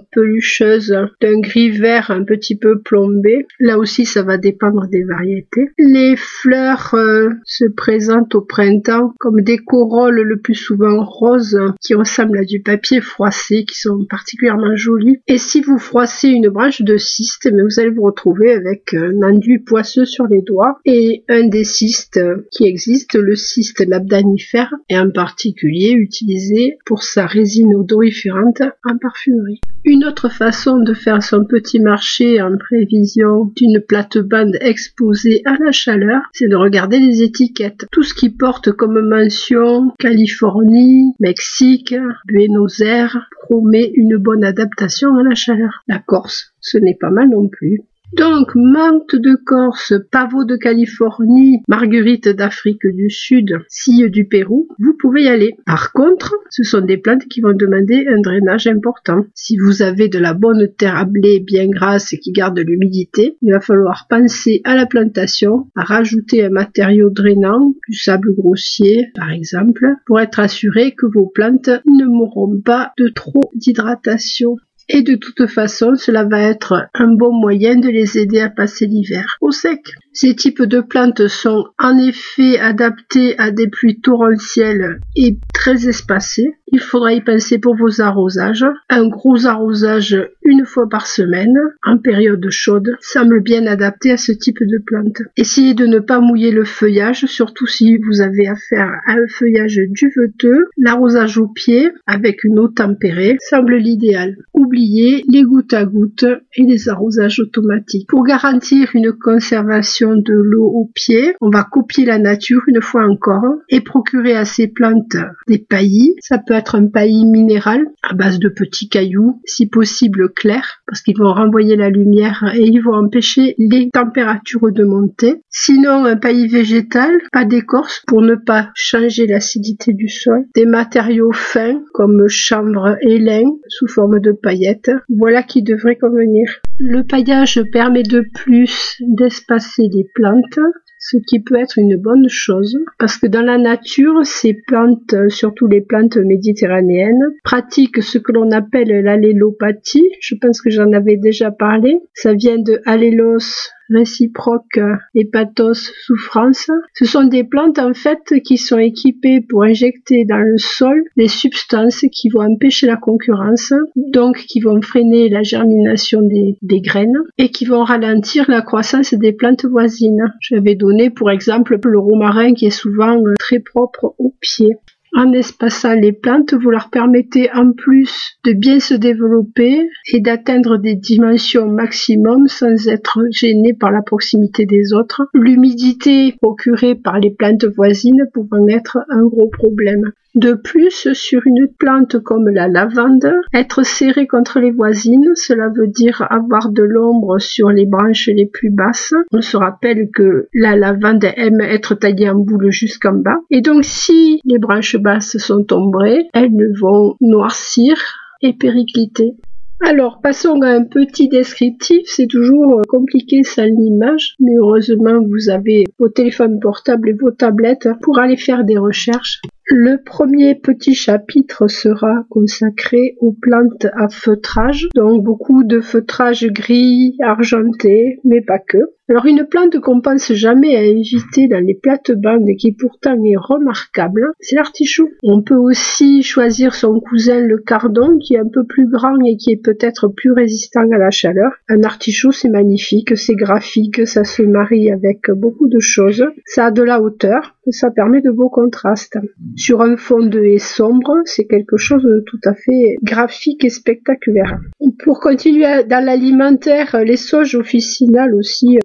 d'un 1.22 1.40
gris 1.40 1.70
vert 1.70 2.12
un 2.12 2.24
petit 2.24 2.58
peu 2.58 2.80
plombé. 2.80 3.48
Là 3.60 3.78
aussi, 3.78 4.06
ça 4.06 4.24
va 4.24 4.38
dépendre 4.38 4.88
des 4.88 5.04
variétés. 5.04 5.70
Les 5.78 6.16
fleurs 6.16 6.94
euh, 6.94 7.30
se 7.46 7.66
présentent 7.66 8.36
au 8.36 8.42
printemps 8.42 9.14
comme 9.20 9.42
des 9.42 9.58
corolles 9.58 10.22
le 10.22 10.40
plus 10.40 10.56
souvent 10.56 11.04
roses 11.04 11.60
qui 11.82 11.94
ressemblent 11.94 12.40
à 12.40 12.46
du 12.46 12.62
papier 12.62 13.02
froissé 13.02 13.66
qui 13.66 13.80
sont 13.80 14.06
particulièrement 14.10 14.76
jolies. 14.76 15.20
Et 15.28 15.38
si 15.38 15.62
vous 15.62 15.78
froissez 15.78 16.30
une 16.30 16.50
branche 16.50 16.82
de 16.82 16.98
cyste, 16.98 17.50
mais 17.52 17.64
vous 17.64 17.80
allez 17.80 17.92
vous 17.92 18.04
retrouver 18.04 18.52
avec 18.52 18.94
un 18.94 19.22
enduit 19.22 19.60
poisseux 19.60 20.06
sur 20.06 20.28
les 20.28 20.42
doigts 20.42 20.80
et 20.86 21.24
un 21.30 21.48
des 21.48 21.64
cystes 21.64 22.20
qui 22.52 22.66
existe, 22.66 23.16
le 23.16 23.36
cyste 23.36 23.86
labdanifère, 23.86 24.74
est 24.90 24.98
en 24.98 25.12
particulier 25.12 25.92
utilisé 25.92 26.78
pour 26.86 27.04
sa 27.04 27.26
résine 27.26 27.76
odoriférante 27.76 28.62
en 28.84 28.98
parfumerie. 28.98 29.60
Une 29.86 30.04
autre 30.04 30.17
façon 30.28 30.80
de 30.80 30.94
faire 30.94 31.22
son 31.22 31.46
petit 31.46 31.80
marché 31.80 32.42
en 32.42 32.58
prévision 32.58 33.52
d'une 33.56 33.80
plate-bande 33.80 34.58
exposée 34.60 35.44
à 35.46 35.56
la 35.64 35.72
chaleur, 35.72 36.22
c'est 36.34 36.48
de 36.48 36.56
regarder 36.56 37.00
les 37.00 37.22
étiquettes. 37.22 37.86
Tout 37.92 38.04
ce 38.04 38.16
qui 38.16 38.32
porte 38.32 38.72
comme 38.72 39.00
mention 39.08 39.92
Californie, 40.00 41.14
Mexique, 41.20 41.96
Buenos 42.26 42.80
Aires 42.82 43.30
promet 43.44 43.92
une 43.94 44.18
bonne 44.18 44.44
adaptation 44.44 45.16
à 45.16 45.24
la 45.24 45.36
chaleur. 45.36 45.84
La 45.88 46.00
Corse, 46.00 46.54
ce 46.60 46.80
n'est 46.80 46.98
pas 47.00 47.12
mal 47.12 47.30
non 47.30 47.48
plus. 47.48 47.82
Donc, 48.14 48.56
menthe 48.56 49.16
de 49.16 49.36
Corse, 49.36 49.94
pavot 50.12 50.46
de 50.46 50.56
Californie, 50.56 51.62
marguerite 51.68 52.30
d'Afrique 52.30 52.88
du 52.88 53.10
Sud, 53.10 53.60
scie 53.68 54.10
du 54.10 54.26
Pérou, 54.26 54.68
vous 54.80 54.94
pouvez 54.98 55.24
y 55.24 55.28
aller. 55.28 55.56
Par 55.66 55.92
contre, 55.92 56.34
ce 56.50 56.64
sont 56.64 56.82
des 56.82 56.98
plantes 56.98 57.26
qui 57.26 57.42
vont 57.42 57.54
demander 57.54 58.08
un 58.08 58.22
drainage 58.22 58.68
important. 58.68 59.26
Si 59.36 59.58
vous 59.58 59.82
avez 59.82 60.08
de 60.08 60.20
la 60.20 60.34
bonne 60.34 60.68
terre 60.78 60.96
à 60.96 61.06
blé 61.06 61.40
bien 61.40 61.68
grasse 61.68 62.14
et 62.14 62.20
qui 62.20 62.32
garde 62.32 62.58
l'humidité, 62.60 63.38
il 63.42 63.52
va 63.52 63.60
falloir 63.60 64.08
penser 64.10 64.62
à 64.64 64.76
la 64.76 64.86
plantation, 64.86 65.68
à 65.76 65.84
rajouter 65.84 66.46
un 66.46 66.50
matériau 66.50 67.10
drainant, 67.10 67.74
du 67.88 67.98
sable 67.98 68.34
grossier 68.36 69.08
par 69.16 69.32
exemple, 69.32 69.86
pour 70.06 70.20
être 70.20 70.40
assuré 70.40 70.94
que 70.96 71.06
vos 71.06 71.28
plantes 71.28 71.70
ne 71.86 72.06
mourront 72.06 72.60
pas 72.64 72.94
de 72.98 73.10
trop 73.10 73.52
d'hydratation 73.54 74.58
et 74.90 75.02
de 75.02 75.16
toute 75.16 75.48
façon 75.48 75.96
cela 75.96 76.24
va 76.24 76.42
être 76.42 76.88
un 76.94 77.08
bon 77.08 77.34
moyen 77.34 77.76
de 77.76 77.90
les 77.90 78.18
aider 78.18 78.40
à 78.40 78.50
passer 78.50 78.86
l'hiver 78.86 79.38
au 79.42 79.52
sec. 79.52 79.96
Ces 80.20 80.36
types 80.36 80.64
de 80.64 80.82
plantes 80.82 81.28
sont 81.28 81.68
en 81.78 81.96
effet 82.00 82.58
adaptés 82.58 83.38
à 83.38 83.52
des 83.52 83.68
pluies 83.68 84.02
torrentielles 84.02 85.00
et 85.16 85.38
très 85.54 85.88
espacées. 85.88 86.56
Il 86.72 86.80
faudra 86.80 87.14
y 87.14 87.22
penser 87.22 87.60
pour 87.60 87.76
vos 87.76 88.02
arrosages. 88.02 88.66
Un 88.90 89.08
gros 89.08 89.46
arrosage 89.46 90.18
une 90.44 90.66
fois 90.66 90.90
par 90.90 91.06
semaine, 91.06 91.56
en 91.86 92.00
période 92.00 92.46
chaude, 92.50 92.98
semble 93.00 93.42
bien 93.42 93.68
adapté 93.68 94.12
à 94.12 94.18
ce 94.18 94.32
type 94.32 94.58
de 94.60 94.80
plante. 94.84 95.22
Essayez 95.38 95.76
de 95.76 95.86
ne 95.86 96.00
pas 96.00 96.20
mouiller 96.20 96.52
le 96.52 96.66
feuillage, 96.66 97.26
surtout 97.26 97.68
si 97.68 97.98
vous 97.98 98.20
avez 98.20 98.48
affaire 98.48 98.90
à 99.06 99.12
un 99.12 99.28
feuillage 99.30 99.80
duveteux. 99.90 100.66
L'arrosage 100.78 101.38
au 101.38 101.48
pied, 101.48 101.92
avec 102.08 102.44
une 102.44 102.58
eau 102.60 102.70
tempérée, 102.70 103.38
semble 103.40 103.76
l'idéal. 103.76 104.36
Oubliez 104.54 105.24
les 105.30 105.44
gouttes 105.44 105.74
à 105.74 105.86
gouttes 105.86 106.26
et 106.56 106.64
les 106.64 106.90
arrosages 106.90 107.40
automatiques. 107.40 108.10
Pour 108.10 108.24
garantir 108.24 108.90
une 108.96 109.14
conservation 109.14 110.07
de 110.16 110.34
l'eau 110.34 110.66
au 110.66 110.90
pied, 110.94 111.36
on 111.42 111.50
va 111.50 111.64
copier 111.64 112.06
la 112.06 112.20
nature 112.20 112.62
une 112.68 112.82
fois 112.82 113.06
encore 113.06 113.56
et 113.70 113.82
procurer 113.82 114.36
à 114.36 114.46
ces 114.46 114.68
plantes 114.68 115.18
des 115.48 115.60
paillis. 115.60 116.16
Ça 116.20 116.38
peut 116.38 116.54
être 116.54 116.76
un 116.76 116.88
paillis 116.88 117.26
minéral 117.26 117.86
à 118.04 118.14
base 118.14 118.40
de 118.40 118.50
petits 118.50 118.90
cailloux, 118.90 119.42
si 119.46 119.68
possible 119.68 120.32
clairs, 120.34 120.82
parce 120.88 121.02
qu'ils 121.02 121.18
vont 121.18 121.34
renvoyer 121.34 121.76
la 121.76 121.90
lumière 121.90 122.44
et 122.56 122.64
ils 122.64 122.82
vont 122.82 122.94
empêcher 122.94 123.56
les 123.58 123.90
températures 123.92 124.72
de 124.72 124.84
monter. 124.84 125.36
Sinon, 125.50 126.06
un 126.06 126.16
paillis 126.16 126.48
végétal, 126.48 127.12
pas 127.32 127.46
d'écorce 127.46 128.02
pour 128.08 128.22
ne 128.22 128.36
pas 128.36 128.70
changer 128.76 129.28
l'acidité 129.28 129.94
du 129.94 130.10
sol. 130.10 130.46
Des 130.56 130.66
matériaux 130.66 131.32
fins 131.34 131.82
comme 131.94 132.28
chanvre 132.28 132.98
et 133.02 133.20
lin 133.20 133.50
sous 133.68 133.88
forme 133.88 134.20
de 134.20 134.32
paillettes. 134.32 134.92
Voilà 135.10 135.44
qui 135.44 135.64
devrait 135.64 135.98
convenir. 135.98 136.50
Le 136.80 137.04
paillage 137.04 137.64
permet 137.72 138.04
de 138.04 138.26
plus 138.34 138.98
d'espacer 139.02 139.87
les 139.94 140.10
plantes 140.14 140.60
ce 141.00 141.18
qui 141.18 141.40
peut 141.40 141.56
être 141.56 141.78
une 141.78 141.96
bonne 141.96 142.28
chose 142.28 142.78
parce 142.98 143.18
que 143.18 143.28
dans 143.28 143.42
la 143.42 143.58
nature, 143.58 144.26
ces 144.26 144.54
plantes, 144.54 145.16
surtout 145.30 145.68
les 145.68 145.82
plantes 145.82 146.18
méditerranéennes, 146.18 147.34
pratiquent 147.44 148.02
ce 148.02 148.18
que 148.18 148.32
l'on 148.32 148.52
appelle 148.52 149.04
l'allélopathie. 149.04 150.10
Je 150.22 150.36
pense 150.36 150.62
que 150.62 150.70
j'en 150.70 150.92
avais 150.92 151.18
déjà 151.18 151.52
parlé. 151.52 152.02
Ça 152.14 152.34
vient 152.34 152.58
de 152.58 152.82
allélos 152.86 153.70
réciproque 153.90 154.80
et 155.16 155.26
pathos 155.26 155.92
souffrance. 156.06 156.70
Ce 156.94 157.06
sont 157.06 157.24
des 157.24 157.44
plantes 157.44 157.80
en 157.80 157.94
fait 157.94 158.42
qui 158.44 158.58
sont 158.58 158.78
équipées 158.78 159.42
pour 159.42 159.64
injecter 159.64 160.26
dans 160.26 160.38
le 160.38 160.58
sol 160.58 161.04
des 161.16 161.28
substances 161.28 162.06
qui 162.12 162.30
vont 162.30 162.42
empêcher 162.42 162.88
la 162.88 162.98
concurrence, 162.98 163.74
donc 163.96 164.38
qui 164.48 164.60
vont 164.60 164.82
freiner 164.82 165.30
la 165.30 165.44
germination 165.44 166.22
des, 166.22 166.58
des 166.62 166.82
graines 166.82 167.18
et 167.38 167.50
qui 167.50 167.66
vont 167.66 167.84
ralentir 167.84 168.46
la 168.50 168.62
croissance 168.62 169.14
des 169.14 169.34
plantes 169.34 169.66
voisines. 169.66 170.34
J'avais 170.42 170.76
donné 170.76 171.10
pour 171.10 171.32
exemple 171.32 171.80
le 171.84 172.00
romarin 172.00 172.54
qui 172.54 172.66
est 172.66 172.70
souvent 172.70 173.22
très 173.40 173.60
propre 173.60 174.16
aux 174.18 174.36
pieds. 174.40 174.78
En 175.18 175.34
espaçant 175.34 175.96
les 175.96 176.12
plantes, 176.12 176.54
vous 176.54 176.70
leur 176.70 176.92
permettez 176.92 177.52
en 177.52 177.72
plus 177.72 178.38
de 178.46 178.54
bien 178.54 178.80
se 178.80 178.94
développer 178.94 179.90
et 180.14 180.20
d'atteindre 180.20 180.78
des 180.78 180.94
dimensions 180.94 181.68
maximum 181.68 182.48
sans 182.48 182.88
être 182.88 183.22
gêné 183.32 183.74
par 183.74 183.90
la 183.90 184.04
proximité 184.04 184.68
des 184.68 184.94
autres. 184.94 185.24
L'humidité 185.34 186.36
procurée 186.40 186.94
par 186.94 187.20
les 187.20 187.32
plantes 187.32 187.66
voisines 187.66 188.30
pouvant 188.32 188.68
être 188.68 189.00
un 189.10 189.24
gros 189.24 189.50
problème. 189.50 190.12
De 190.38 190.54
plus, 190.54 191.12
sur 191.14 191.42
une 191.48 191.68
plante 191.80 192.20
comme 192.20 192.48
la 192.48 192.68
lavande, 192.68 193.28
être 193.56 193.84
serré 193.84 194.28
contre 194.28 194.60
les 194.60 194.70
voisines, 194.70 195.32
cela 195.34 195.70
veut 195.76 195.88
dire 195.88 196.28
avoir 196.30 196.70
de 196.70 196.84
l'ombre 196.84 197.40
sur 197.40 197.70
les 197.70 197.88
branches 197.88 198.28
les 198.28 198.46
plus 198.46 198.70
basses. 198.70 199.16
On 199.32 199.42
se 199.42 199.58
rappelle 199.58 200.12
que 200.14 200.48
la 200.54 200.76
lavande 200.76 201.24
aime 201.24 201.60
être 201.62 201.96
taillée 201.96 202.30
en 202.30 202.36
boule 202.36 202.70
jusqu'en 202.70 203.14
bas. 203.14 203.40
Et 203.50 203.62
donc 203.62 203.84
si 203.84 204.40
les 204.46 204.60
branches 204.60 204.98
basses 204.98 205.40
sont 205.40 205.66
ombrées, 205.74 206.28
elles 206.36 206.54
vont 206.80 207.16
noircir 207.20 207.98
et 208.44 208.54
péricliter. 208.54 209.34
Alors, 209.80 210.22
passons 210.22 210.62
à 210.62 210.70
un 210.70 210.84
petit 210.84 211.30
descriptif. 211.30 212.02
C'est 212.06 212.28
toujours 212.28 212.80
euh, 212.80 212.82
compliqué 212.88 213.44
sans 213.44 213.66
l'image, 213.66 214.36
mais 214.40 214.56
heureusement, 214.60 215.20
vous 215.24 215.50
avez 215.50 215.84
vos 216.00 216.10
téléphones 216.10 216.60
portables 216.60 217.10
et 217.10 217.14
vos 217.14 217.32
tablettes 217.32 217.90
pour 218.02 218.18
aller 218.18 218.38
faire 218.38 218.64
des 218.64 218.78
recherches. 218.78 219.40
Le 219.70 220.02
premier 220.02 220.56
petit 220.56 220.96
chapitre 220.96 221.68
sera 221.68 222.24
consacré 222.30 223.16
aux 223.20 223.34
plantes 223.34 223.86
à 223.94 224.08
feutrage, 224.08 224.88
donc 224.96 225.24
beaucoup 225.24 225.66
de 225.66 225.82
feutrage 225.82 226.48
gris, 226.48 227.18
argenté, 227.22 228.20
mais 228.24 228.42
pas 228.42 228.60
que. 228.60 228.78
Alors 229.10 229.26
une 229.26 229.46
plante 229.46 229.80
qu'on 229.80 230.02
pense 230.02 230.34
jamais 230.34 230.76
à 230.76 230.84
éviter 230.84 231.48
dans 231.48 231.64
les 231.64 231.76
plates-bandes 231.76 232.50
et 232.50 232.58
qui 232.58 232.74
pourtant 232.74 233.16
est 233.24 233.38
remarquable, 233.38 234.34
c'est 234.42 234.58
l'artichaut. 234.58 235.10
On 235.24 235.42
peut 235.42 235.56
aussi 235.56 236.24
choisir 236.24 236.76
son 236.76 237.00
cousin 237.00 237.40
le 237.40 237.58
cardon 237.58 238.18
qui 238.18 238.36
est 238.36 238.40
un 238.40 238.50
peu 238.52 238.66
plus 238.66 238.90
grand 238.90 239.16
et 239.26 239.38
qui 239.38 239.54
est 239.54 239.64
peut-être 239.64 240.10
plus 240.10 240.34
résistant 240.34 240.92
à 240.92 240.98
la 240.98 241.10
chaleur. 241.10 241.54
Un 241.70 241.84
artichaut 241.84 242.34
c'est 242.34 242.50
magnifique, 242.50 243.18
c'est 243.18 243.36
graphique, 243.36 244.06
ça 244.06 244.26
se 244.26 244.44
marie 244.44 244.92
avec 244.92 245.32
beaucoup 245.32 245.70
de 245.70 245.80
choses. 245.80 246.26
Ça 246.46 246.66
a 246.66 246.72
de 246.72 246.84
la 246.84 247.02
hauteur, 247.02 247.56
ça 247.70 247.92
permet 247.92 248.22
de 248.22 248.32
beaux 248.32 248.50
contrastes. 248.50 249.18
Sur 249.56 249.82
un 249.84 249.96
fond 249.96 250.26
de 250.26 250.42
haie 250.42 250.58
sombre, 250.58 251.16
c'est 251.24 251.46
quelque 251.46 251.78
chose 251.78 252.04
de 252.04 252.24
tout 252.26 252.42
à 252.44 252.54
fait 252.54 252.98
graphique 253.04 253.64
et 253.64 253.70
spectaculaire. 253.70 254.60
Pour 255.04 255.22
continuer 255.22 255.86
dans 255.86 256.04
l'alimentaire, 256.04 256.98
les 257.06 257.16
sauges 257.16 257.56
officinales 257.56 258.36
aussi 258.36 258.78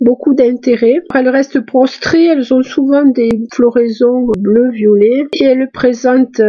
beaucoup 0.00 0.34
d'intérêt. 0.34 0.96
Elles 1.14 1.28
restent 1.28 1.64
prostrées, 1.64 2.26
elles 2.26 2.52
ont 2.52 2.62
souvent 2.62 3.04
des 3.04 3.30
floraisons 3.52 4.28
bleu-violet 4.38 5.26
et 5.40 5.44
elles 5.44 5.70
présentent 5.72 6.42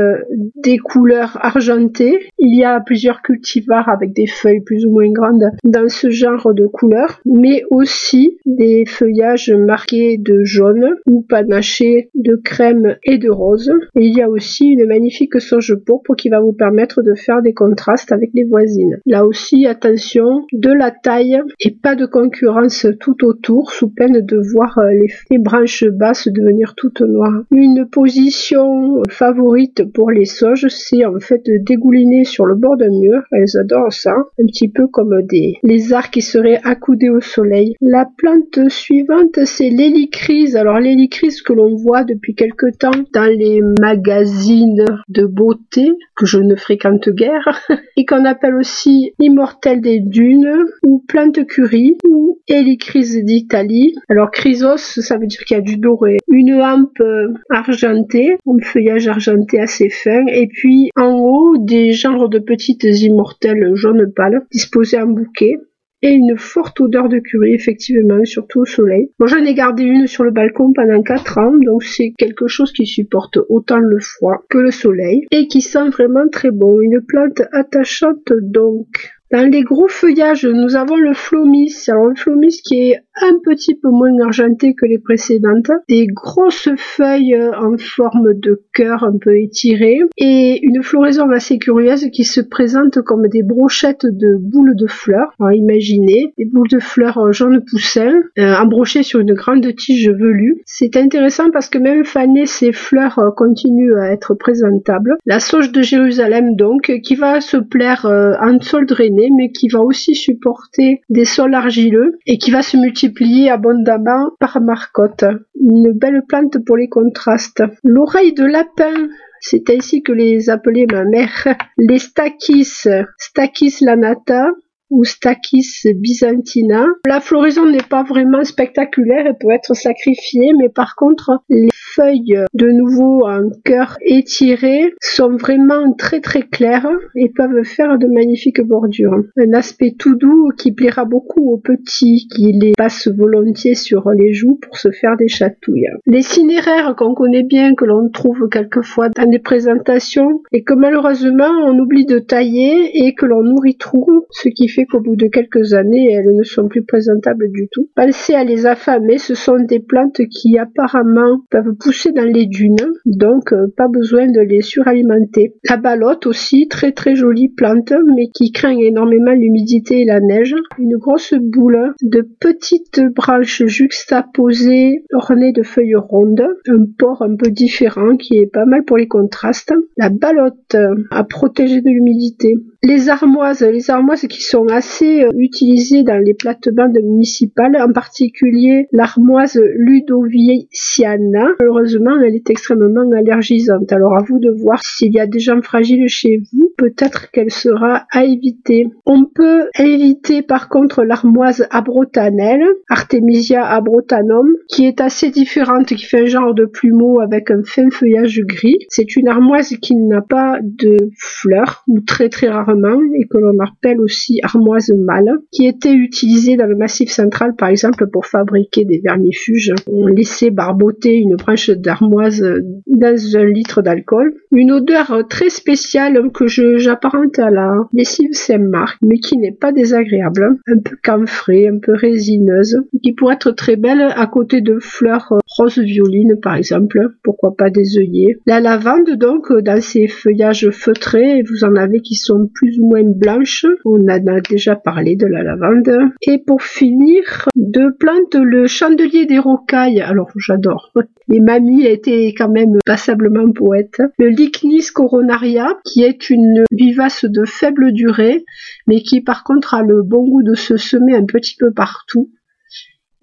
des 0.63 0.78
couleurs 0.78 1.38
argentées. 1.42 2.20
Il 2.40 2.58
y 2.58 2.63
a 2.63 2.80
plusieurs 2.82 3.22
cultivars 3.22 3.90
avec 3.90 4.13
des 4.13 4.28
feuilles 4.28 4.63
plus 4.63 4.86
ou 4.86 4.92
moins 4.92 5.12
grandes 5.12 5.50
dans 5.63 5.88
ce 5.90 6.10
genre 6.10 6.54
de 6.54 6.68
couleurs, 6.68 7.22
mais 7.25 7.63
aussi 7.70 8.38
des 8.46 8.86
feuillages 8.86 9.52
marqués 9.52 10.18
de 10.18 10.44
jaune 10.44 10.96
ou 11.08 11.22
pas 11.22 11.44
de 11.44 12.36
crème 12.44 12.98
et 13.04 13.18
de 13.18 13.30
rose. 13.30 13.72
Et 13.96 14.08
il 14.08 14.18
y 14.18 14.22
a 14.22 14.30
aussi 14.30 14.68
une 14.68 14.88
magnifique 14.88 15.40
sauge 15.40 15.75
pourpre 15.86 16.16
qui 16.16 16.30
va 16.30 16.40
vous 16.40 16.54
permettre 16.54 17.02
de 17.02 17.13
faire 17.13 17.42
des 17.42 17.54
contrastes 17.54 18.12
avec 18.12 18.32
les 18.34 18.44
voisines. 18.44 19.00
Là 19.06 19.25
aussi, 19.25 19.66
attention, 19.66 20.46
de 20.52 20.72
la 20.72 20.92
taille 20.92 21.40
et 21.60 21.72
pas 21.72 21.96
de 21.96 22.06
concurrence 22.06 22.73
tout 23.00 23.25
autour 23.25 23.72
sous 23.72 23.89
peine 23.89 24.22
de 24.22 24.38
voir 24.38 24.77
euh, 24.77 24.89
les, 25.32 25.38
branches 25.38 25.86
basses 25.86 26.27
devenir 26.27 26.74
toutes 26.75 27.01
noires. 27.01 27.44
Une 27.51 27.88
position 27.89 29.01
favorite 29.10 29.92
pour 29.94 30.12
les 30.12 30.25
sauges, 30.25 30.68
c'est 30.70 31.06
en 31.06 31.20
fait 31.20 31.46
de 31.46 31.58
dégouliner 31.63 32.24
sur 32.24 32.46
le 32.46 32.56
bord 32.56 32.77
d'un 32.77 32.89
mur. 32.89 33.22
Elles 33.32 33.58
adorent 33.60 33.94
ça, 33.94 34.15
un 34.15 34.46
petit 34.46 34.70
peu 34.70 34.88
comme 34.88 35.22
des 35.24 35.56
lézards 35.63 36.12
qui 36.12 36.22
seraient 36.22 36.60
accoudés 36.63 37.10
au 37.10 37.22
soleil. 37.22 37.75
La 37.82 38.08
plante 38.18 38.70
suivante, 38.70 39.39
c'est 39.46 39.70
l'hélicryse. 39.70 40.56
Alors 40.56 40.80
l'hélicryse 40.80 41.42
que 41.42 41.53
l'on 41.53 41.75
voit 41.75 42.03
depuis 42.03 42.36
quelque 42.36 42.68
temps 42.77 42.92
dans 43.13 43.30
les 43.30 43.62
magazines 43.80 44.86
de 45.10 45.25
beauté 45.25 45.92
que 46.15 46.25
je 46.25 46.39
ne 46.39 46.56
fréquente 46.56 47.10
guère 47.10 47.62
et 47.98 48.06
qu'on 48.06 48.25
appelle 48.25 48.56
aussi 48.56 49.13
immortel 49.20 49.82
des 49.82 50.00
dunes 50.00 50.65
ou 50.84 51.03
plante 51.08 51.46
curie 51.46 51.98
ou 52.08 52.39
hélicryse 52.63 53.24
d'Italie. 53.24 53.96
Alors 54.10 54.32
chrysos, 54.32 54.77
ça 54.77 55.17
veut 55.17 55.27
dire 55.27 55.41
qu'il 55.46 55.55
y 55.55 55.60
a 55.60 55.62
du 55.62 55.77
doré. 55.77 56.17
Une 56.27 56.55
hampe 56.55 57.03
argentée, 57.50 58.38
un 58.48 58.63
feuillage 58.63 59.08
argenté 59.08 59.60
assez 59.60 59.89
fin 59.89 60.25
et 60.27 60.48
puis 60.48 60.89
en 60.96 61.15
haut 61.20 61.58
des 61.58 61.91
genres 61.91 62.29
de 62.29 62.39
petites 62.39 62.84
immortelles 62.84 63.72
jaune 63.75 64.12
pâle 64.15 64.41
disposées 64.51 65.00
en 65.00 65.08
bouquet 65.08 65.58
et 66.03 66.12
une 66.12 66.38
forte 66.38 66.82
odeur 66.82 67.08
de 67.08 67.20
curry, 67.20 67.53
effectivement, 67.53 68.25
surtout 68.25 68.60
au 68.60 68.65
soleil. 68.65 69.10
Moi, 69.20 69.27
j'en 69.27 69.43
ai 69.46 69.53
gardé 69.53 69.84
une 69.84 70.05
sur 70.05 70.25
le 70.25 70.32
balcon 70.32 70.74
pendant 70.74 71.01
4 71.01 71.38
ans, 71.38 71.53
donc 71.63 71.84
c'est 71.84 72.12
quelque 72.17 72.48
chose 72.48 72.74
qui 72.74 72.86
supporte 72.86 73.39
autant 73.48 73.79
le 73.79 74.00
froid 74.01 74.43
que 74.50 74.58
le 74.58 74.72
soleil 74.72 75.25
et 75.32 75.48
qui 75.48 75.62
sent 75.62 75.89
vraiment 75.89 76.27
très 76.29 76.51
bon. 76.51 76.82
Une 76.82 77.00
plante 77.08 77.41
attachante 77.53 78.34
donc. 78.41 78.88
Dans 79.34 79.50
les 79.50 79.63
gros 79.63 79.88
feuillages, 79.88 80.46
nous 80.46 80.75
avons 80.75 80.96
le 80.96 81.16
flomis. 81.16 81.74
Alors 81.88 82.06
le 82.06 82.13
flomis 82.13 82.62
qui 82.63 82.92
est 82.92 83.00
un 83.20 83.34
petit 83.44 83.74
peu 83.74 83.90
moins 83.90 84.12
argenté 84.24 84.75
que 84.75 84.86
les 84.86 85.00
précédentes. 85.00 85.72
Des 85.90 86.06
grosses 86.06 86.70
feuilles 86.78 87.40
en 87.60 87.75
forme 87.80 88.36
de 88.36 88.62
cœur 88.75 89.04
un 89.04 89.18
peu 89.20 89.36
étirées 89.40 90.02
et 90.18 90.60
une 90.63 90.84
floraison 90.84 91.32
assez 91.32 91.58
curieuse 91.58 92.10
qui 92.12 92.25
se 92.25 92.42
présente 92.42 93.02
comme 93.02 93.28
des 93.28 93.42
brochettes 93.42 94.06
de 94.06 94.38
boules 94.40 94.75
de 94.75 94.86
fleurs. 94.86 95.34
Alors 95.40 95.54
imaginez 95.54 96.32
des 96.38 96.46
boules 96.46 96.70
de 96.70 96.80
fleurs 96.80 97.34
jaune 97.34 97.63
poussin 97.68 98.13
euh, 98.38 98.56
embrochées 98.56 99.02
sur 99.02 99.20
une 99.20 99.34
grande 99.34 99.66
tige 99.75 100.10
velue. 100.10 100.62
C'est 100.68 100.96
intéressant 100.96 101.50
parce 101.52 101.70
que 101.70 101.80
même 101.80 102.06
fanées, 102.06 102.46
ces 102.46 102.72
fleurs 102.72 103.18
euh, 103.18 103.32
continuent 103.36 103.98
à 103.98 104.12
être 104.12 104.36
présentables. 104.36 105.18
La 105.25 105.40
sauge 105.40 105.72
de 105.72 105.82
Jérusalem 105.82 106.56
donc 106.56 106.92
qui 107.04 107.16
va 107.16 107.42
se 107.42 107.58
plaire 107.58 108.06
euh, 108.06 108.34
en 108.40 108.60
sol 108.62 108.86
drainé 108.86 109.23
mais 109.30 109.51
qui 109.51 109.68
va 109.68 109.80
aussi 109.80 110.15
supporter 110.15 111.01
des 111.10 111.25
sols 111.25 111.53
argileux 111.53 112.18
et 112.25 112.38
qui 112.38 112.51
va 112.51 112.62
se 112.62 112.77
multiplier 112.77 113.50
abondamment 113.50 114.32
par 114.39 114.62
marcotte. 114.62 115.25
Une 115.60 115.92
belle 115.92 116.24
plante 116.27 116.58
pour 116.65 116.77
les 116.77 116.89
contrastes. 116.89 117.63
L'oreille 117.84 118.34
de 118.34 118.46
lapin 118.46 119.10
c'est 119.46 119.70
ainsi 119.70 120.01
que 120.01 120.13
les 120.13 120.50
appelait 120.50 120.88
ma 120.89 121.03
mère, 121.03 121.48
les 121.77 122.00
Stakis, 122.00 122.88
Stakis 123.18 123.75
lanata, 123.82 124.48
ou 124.93 125.03
Stakis 125.03 125.88
byzantina. 125.95 126.85
La 127.07 127.19
floraison 127.19 127.65
n'est 127.69 127.89
pas 127.89 128.03
vraiment 128.03 128.43
spectaculaire 128.43 129.25
et 129.25 129.33
peut 129.33 129.51
être 129.51 129.75
sacrifiée, 129.75 130.51
mais 130.57 130.69
par 130.69 130.95
contre, 130.95 131.39
les 131.50 131.69
feuilles 131.73 132.39
de 132.53 132.67
nouveau 132.67 133.25
en 133.25 133.50
cœur 133.65 133.97
étiré 134.01 134.93
sont 135.01 135.35
vraiment 135.35 135.93
très 135.97 136.21
très 136.21 136.43
claires 136.43 136.88
et 137.15 137.29
peuvent 137.29 137.63
faire 137.63 137.97
de 137.97 138.07
magnifiques 138.07 138.62
bordures. 138.62 139.23
Un 139.38 139.53
aspect 139.53 139.95
tout 139.97 140.15
doux 140.15 140.50
qui 140.57 140.71
plaira 140.71 141.05
beaucoup 141.05 141.51
aux 141.51 141.57
petits 141.57 142.27
qui 142.33 142.51
les 142.53 142.73
passent 142.77 143.07
volontiers 143.07 143.75
sur 143.75 144.12
les 144.12 144.33
joues 144.33 144.59
pour 144.62 144.77
se 144.77 144.91
faire 144.91 145.17
des 145.17 145.27
chatouilles. 145.27 145.89
Les 146.05 146.21
cinéraires 146.21 146.95
qu'on 146.95 147.15
connaît 147.15 147.43
bien, 147.43 147.73
que 147.73 147.85
l'on 147.85 148.09
trouve 148.09 148.47
quelquefois 148.50 149.09
dans 149.09 149.29
des 149.29 149.39
présentations 149.39 150.41
et 150.51 150.63
que 150.63 150.73
malheureusement 150.73 151.51
on 151.65 151.79
oublie 151.79 152.05
de 152.05 152.19
tailler 152.19 153.05
et 153.05 153.15
que 153.15 153.25
l'on 153.25 153.43
nourrit 153.43 153.77
trop, 153.77 154.27
ce 154.29 154.50
qui 154.50 154.67
fait 154.67 154.83
qu'au 154.86 155.02
bout 155.02 155.16
de 155.16 155.28
quelques 155.28 155.74
années 155.74 156.12
elles 156.12 156.36
ne 156.36 156.44
sont 156.44 156.68
plus 156.68 156.84
présentables 156.84 157.52
du 157.52 157.68
tout. 157.72 157.90
Pensez 157.96 158.34
à 158.34 158.44
les 158.44 158.66
affamer, 158.66 159.18
ce 159.18 159.36
sont 159.36 159.60
des 159.60 159.80
plantes 159.80 160.22
qui 160.30 160.58
apparemment 160.58 161.42
peuvent 161.50 161.75
pousser 161.80 162.12
dans 162.12 162.25
les 162.25 162.46
dunes, 162.46 162.94
donc 163.06 163.54
euh, 163.54 163.68
pas 163.75 163.88
besoin 163.88 164.28
de 164.28 164.42
les 164.42 164.62
suralimenter. 164.62 165.56
La 165.70 165.78
balotte 165.78 166.28
aussi, 166.28 166.68
très 166.68 166.92
très 166.92 167.16
jolie 167.16 167.50
plante, 167.50 167.94
mais 168.16 168.28
qui 168.34 168.52
craint 168.52 168.78
énormément 168.78 169.32
l'humidité 169.32 170.02
et 170.02 170.06
la 170.06 170.20
neige. 170.20 170.56
Une 170.78 170.98
grosse 170.98 171.34
boule 171.34 171.94
de 172.02 172.28
petites 172.40 173.02
branches 173.16 173.66
juxtaposées 173.66 175.04
ornées 175.13 175.54
de 175.54 175.63
feuilles 175.63 175.96
rondes, 175.96 176.46
un 176.68 176.86
port 176.98 177.22
un 177.22 177.36
peu 177.36 177.50
différent 177.50 178.16
qui 178.18 178.38
est 178.38 178.52
pas 178.52 178.66
mal 178.66 178.84
pour 178.84 178.98
les 178.98 179.08
contrastes. 179.08 179.74
La 179.98 180.10
balotte 180.10 180.75
à 181.12 181.24
protéger 181.24 181.82
de 181.82 181.90
l'humidité. 181.90 182.56
Les 182.86 183.08
armoises, 183.08 183.62
les 183.62 183.90
armoises 183.90 184.28
qui 184.28 184.42
sont 184.42 184.66
assez 184.68 185.24
euh, 185.24 185.30
utilisées 185.38 186.04
dans 186.04 186.18
les 186.18 186.34
plates-bandes 186.34 186.98
municipales, 187.02 187.78
en 187.82 187.94
particulier 187.94 188.90
l'armoise 188.92 189.58
ludoviciana. 189.78 191.48
Malheureusement, 191.62 192.20
elle 192.20 192.36
est 192.36 192.50
extrêmement 192.50 193.10
allergisante. 193.18 193.90
Alors 193.94 194.18
à 194.18 194.24
vous 194.28 194.38
de 194.38 194.52
voir 194.52 194.82
s'il 194.84 195.13
y 195.13 195.20
a 195.22 195.28
des 195.28 195.40
gens 195.40 195.62
fragiles 195.62 196.10
chez 196.10 196.42
vous, 196.52 196.74
peut-être 196.78 197.32
qu'elle 197.32 197.52
sera 197.52 198.06
à 198.12 198.25
éviter. 198.25 198.88
On 199.06 199.24
peut 199.34 199.70
éviter 199.80 200.42
par 200.42 200.68
contre 200.68 201.06
l'armoise 201.06 201.66
abrotanelle, 201.72 202.66
Artemisia 202.90 203.66
abrotanum, 203.66 204.50
qui 204.68 204.88
est 204.88 205.00
assez 205.00 205.30
différente, 205.30 205.86
qui 205.86 206.04
fait 206.04 206.24
un 206.24 206.25
genre 206.25 206.54
de 206.54 206.66
plumeau 206.66 207.22
avec 207.22 207.50
un 207.50 207.63
fin 207.63 207.90
feuillage 207.90 208.42
gris. 208.42 208.75
C'est 208.90 209.16
une 209.16 209.30
armoise 209.30 209.70
qui 209.82 209.96
n'a 209.96 210.22
pas 210.22 210.58
de 210.62 210.98
fleurs, 211.18 211.86
ou 211.88 212.02
très 212.02 212.28
très 212.28 212.50
rarement 212.50 212.73
et 213.15 213.27
que 213.27 213.38
l'on 213.38 213.58
appelle 213.60 214.00
aussi 214.00 214.39
armoise 214.44 214.92
mâle, 214.98 215.32
qui 215.51 215.68
était 215.68 215.94
utilisée 215.94 216.58
dans 216.58 216.65
le 216.65 216.75
massif 216.75 217.10
central 217.10 217.56
par 217.56 217.70
exemple 217.70 218.08
pour 218.08 218.25
fabriquer 218.25 218.86
des 218.86 219.00
vermifuges. 219.03 219.74
On 219.88 220.08
laissait 220.08 220.51
barboter 220.51 221.15
une 221.15 221.36
branche 221.36 221.70
d'armoise 221.70 222.44
dans 222.88 223.38
un 223.38 223.46
litre 223.46 223.82
d'alcool. 223.82 224.34
Une 224.51 224.72
odeur 224.72 225.24
très 225.30 225.50
spéciale 225.50 226.32
que 226.34 226.48
j'apparente 226.48 227.39
à 227.39 227.50
la 227.50 227.74
lessive 227.94 228.34
Saint-Marc, 228.34 228.98
mais 229.01 229.18
qui 229.18 229.38
n'est 229.38 229.51
pas 229.51 229.72
désagréable, 229.72 230.58
un 230.68 230.80
peu 230.80 230.96
camphrée, 231.03 231.68
un 231.68 231.80
peu 231.80 231.94
résineuse, 231.94 232.77
qui 233.03 233.13
pourrait 233.13 233.36
être 233.36 233.51
très 233.51 233.75
belle 233.75 234.01
à 234.15 234.27
côté 234.27 234.62
de 234.62 234.77
fleurs 234.80 235.34
rose 235.58 235.80
violine 235.80 236.39
par 236.42 236.56
exemple, 236.56 237.00
pourquoi 237.24 237.56
pas 237.56 237.70
des 237.70 237.98
œillets. 237.98 238.38
La 238.46 238.60
lavande 238.60 239.12
donc 239.18 239.51
dans 239.51 239.82
ses 239.82 240.08
feuillages 240.08 240.70
feutrés, 240.72 241.44
vous 241.44 241.63
en 241.63 241.75
avez 241.75 242.01
qui 242.01 242.15
sont 242.15 242.50
plus 242.53 242.62
plus 242.63 242.79
ou 242.79 242.88
moins 242.88 243.03
blanche. 243.03 243.65
On 243.84 244.01
en 244.05 244.27
a 244.27 244.39
déjà 244.39 244.75
parlé 244.75 245.15
de 245.17 245.25
la 245.25 245.43
lavande. 245.43 245.91
Et 246.22 246.39
pour 246.39 246.62
finir, 246.62 247.50
de 247.55 247.93
plantes 248.00 248.36
le 248.36 248.67
chandelier 248.67 249.25
des 249.25 249.39
rocailles. 249.39 250.01
Alors 250.01 250.32
j'adore. 250.38 250.91
Et 251.32 251.39
mamie 251.39 251.86
était 251.86 252.34
quand 252.38 252.50
même 252.50 252.77
passablement 252.86 253.51
poète. 253.51 254.02
Le 254.17 254.30
Lychnis 254.30 254.88
coronaria, 254.93 255.67
qui 255.86 256.04
est 256.04 256.30
une 256.30 256.63
vivace 256.71 257.26
de 257.26 257.45
faible 257.45 257.91
durée, 257.93 258.43
mais 258.88 259.02
qui 259.02 259.21
par 259.21 259.43
contre 259.43 259.73
a 259.73 259.84
le 259.84 260.04
bon 260.04 260.28
goût 260.28 260.43
de 260.43 260.54
se 260.54 260.78
semer 260.78 261.15
un 261.15 261.26
petit 261.26 261.56
peu 261.58 261.71
partout 261.71 262.30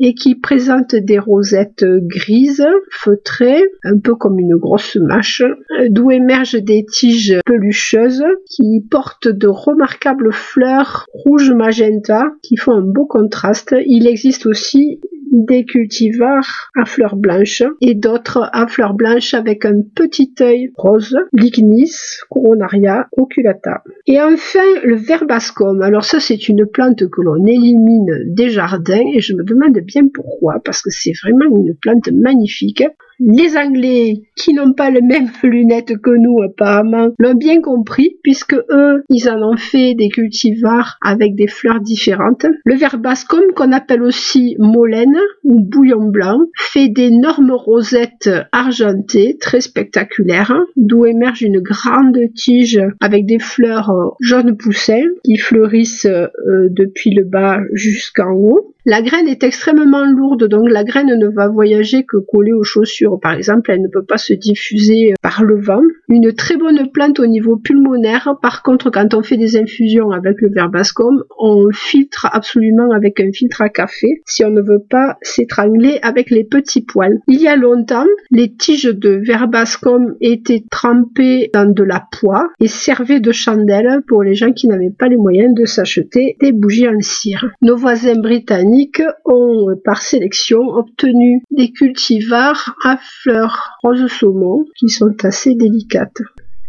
et 0.01 0.15
qui 0.15 0.35
présente 0.35 0.95
des 0.95 1.19
rosettes 1.19 1.85
grises, 1.85 2.67
feutrées, 2.91 3.63
un 3.85 3.99
peu 3.99 4.15
comme 4.15 4.39
une 4.39 4.57
grosse 4.57 4.97
mâche, 4.97 5.43
d'où 5.91 6.11
émergent 6.11 6.57
des 6.57 6.85
tiges 6.91 7.39
pelucheuses 7.45 8.25
qui 8.49 8.85
portent 8.91 9.29
de 9.29 9.47
remarquables 9.47 10.33
fleurs 10.33 11.07
rouge 11.13 11.53
magenta 11.53 12.33
qui 12.43 12.57
font 12.57 12.73
un 12.73 12.83
beau 12.83 13.07
contraste. 13.07 13.75
Il 13.87 14.07
existe 14.07 14.47
aussi 14.47 15.01
des 15.31 15.65
cultivars 15.65 16.71
à 16.77 16.85
fleurs 16.85 17.17
blanches 17.17 17.63
et 17.81 17.95
d'autres 17.95 18.49
à 18.53 18.67
fleurs 18.67 18.95
blanches 18.95 19.35
avec 19.35 19.65
un 19.65 19.81
petit 19.95 20.35
œil 20.41 20.73
rose, 20.77 21.17
lignis, 21.33 21.95
coronaria, 22.29 23.09
oculata. 23.17 23.83
Et 24.07 24.21
enfin, 24.21 24.61
le 24.85 24.97
verbascum. 24.97 25.83
Alors 25.83 26.05
ça, 26.05 26.21
c'est 26.21 26.49
une 26.49 26.67
plante 26.67 27.09
que 27.09 27.21
l'on 27.21 27.45
élimine 27.47 28.35
des 28.35 28.51
jardins 28.51 29.03
et 29.15 29.21
je 29.21 29.35
me 29.35 29.45
demande 29.45 29.79
bien 29.79 30.03
pourquoi, 30.13 30.61
parce 30.65 30.83
que 30.83 30.91
c'est 30.91 31.13
vraiment 31.23 31.47
une 31.47 31.75
plante 31.75 32.11
magnifique. 32.13 32.85
Les 33.21 33.57
Anglais, 33.59 34.23
qui 34.35 34.55
n'ont 34.55 34.73
pas 34.73 34.91
les 34.91 35.03
mêmes 35.03 35.29
lunettes 35.43 35.99
que 36.01 36.11
nous 36.11 36.43
apparemment, 36.43 37.11
l'ont 37.19 37.35
bien 37.35 37.61
compris, 37.61 38.17
puisque 38.23 38.55
eux, 38.55 39.05
ils 39.11 39.29
en 39.29 39.43
ont 39.43 39.57
fait 39.57 39.95
des 39.95 40.09
cultivars 40.09 40.97
avec 41.03 41.35
des 41.35 41.47
fleurs 41.47 41.81
différentes. 41.81 42.47
Le 42.65 42.75
verbascum, 42.75 43.43
qu'on 43.55 43.73
appelle 43.73 44.03
aussi 44.03 44.57
molène 44.59 45.19
ou 45.45 45.61
bouillon 45.61 46.05
blanc, 46.05 46.39
fait 46.57 46.89
d'énormes 46.89 47.53
rosettes 47.53 48.31
argentées, 48.53 49.37
très 49.39 49.61
spectaculaires, 49.61 50.55
d'où 50.77 51.05
émerge 51.05 51.43
une 51.43 51.61
grande 51.61 52.19
tige 52.35 52.81
avec 53.01 53.27
des 53.27 53.39
fleurs 53.39 53.93
jaunes 54.21 54.57
poussins 54.57 55.09
qui 55.25 55.37
fleurissent 55.37 56.07
euh, 56.07 56.29
depuis 56.71 57.11
le 57.11 57.25
bas 57.25 57.59
jusqu'en 57.75 58.33
haut. 58.33 58.75
La 58.91 59.03
graine 59.03 59.29
est 59.29 59.45
extrêmement 59.45 60.05
lourde, 60.05 60.49
donc 60.49 60.69
la 60.69 60.83
graine 60.83 61.17
ne 61.17 61.29
va 61.29 61.47
voyager 61.47 62.03
que 62.03 62.17
collée 62.17 62.53
aux 62.53 62.65
chaussures. 62.65 63.21
Par 63.23 63.35
exemple, 63.35 63.71
elle 63.71 63.83
ne 63.83 63.89
peut 63.89 64.05
pas 64.05 64.19
se 64.19 64.33
diffuser 64.33 65.15
par 65.23 65.45
le 65.45 65.61
vent. 65.61 65.83
Une 66.09 66.33
très 66.33 66.57
bonne 66.57 66.91
plante 66.91 67.21
au 67.21 67.27
niveau 67.27 67.57
pulmonaire. 67.57 68.35
Par 68.43 68.65
contre, 68.65 68.91
quand 68.91 69.15
on 69.15 69.23
fait 69.23 69.37
des 69.37 69.57
infusions 69.57 70.11
avec 70.11 70.41
le 70.41 70.51
verbascum, 70.53 71.23
on 71.39 71.71
filtre 71.73 72.27
absolument 72.33 72.91
avec 72.91 73.21
un 73.21 73.31
filtre 73.33 73.63
à 73.63 73.69
café 73.69 74.23
si 74.27 74.45
on 74.45 74.51
ne 74.51 74.61
veut 74.61 74.83
pas 74.91 75.19
s'étrangler 75.23 76.01
avec 76.03 76.29
les 76.29 76.43
petits 76.43 76.83
poils. 76.83 77.21
Il 77.29 77.41
y 77.41 77.47
a 77.47 77.55
longtemps, 77.55 78.09
les 78.33 78.57
tiges 78.57 78.93
de 78.93 79.21
verbascum 79.25 80.17
étaient 80.21 80.65
trempées 80.69 81.49
dans 81.55 81.73
de 81.73 81.85
la 81.85 82.03
poix 82.11 82.49
et 82.59 82.67
servaient 82.67 83.21
de 83.21 83.31
chandelle 83.31 84.03
pour 84.09 84.25
les 84.25 84.35
gens 84.35 84.51
qui 84.51 84.67
n'avaient 84.67 84.91
pas 84.91 85.07
les 85.07 85.17
moyens 85.17 85.55
de 85.55 85.65
s'acheter 85.65 86.37
des 86.41 86.51
bougies 86.51 86.89
en 86.89 86.99
cire. 86.99 87.53
Nos 87.63 87.77
voisins 87.77 88.19
britanniques 88.21 88.80
ont 89.25 89.67
par 89.85 90.03
sélection 90.03 90.61
obtenu 90.69 91.43
des 91.51 91.73
cultivars 91.73 92.77
à 92.85 92.99
fleurs 93.23 93.79
rose 93.83 94.07
saumon 94.09 94.67
qui 94.77 94.89
sont 94.89 95.15
assez 95.25 95.55
délicates. 95.55 96.23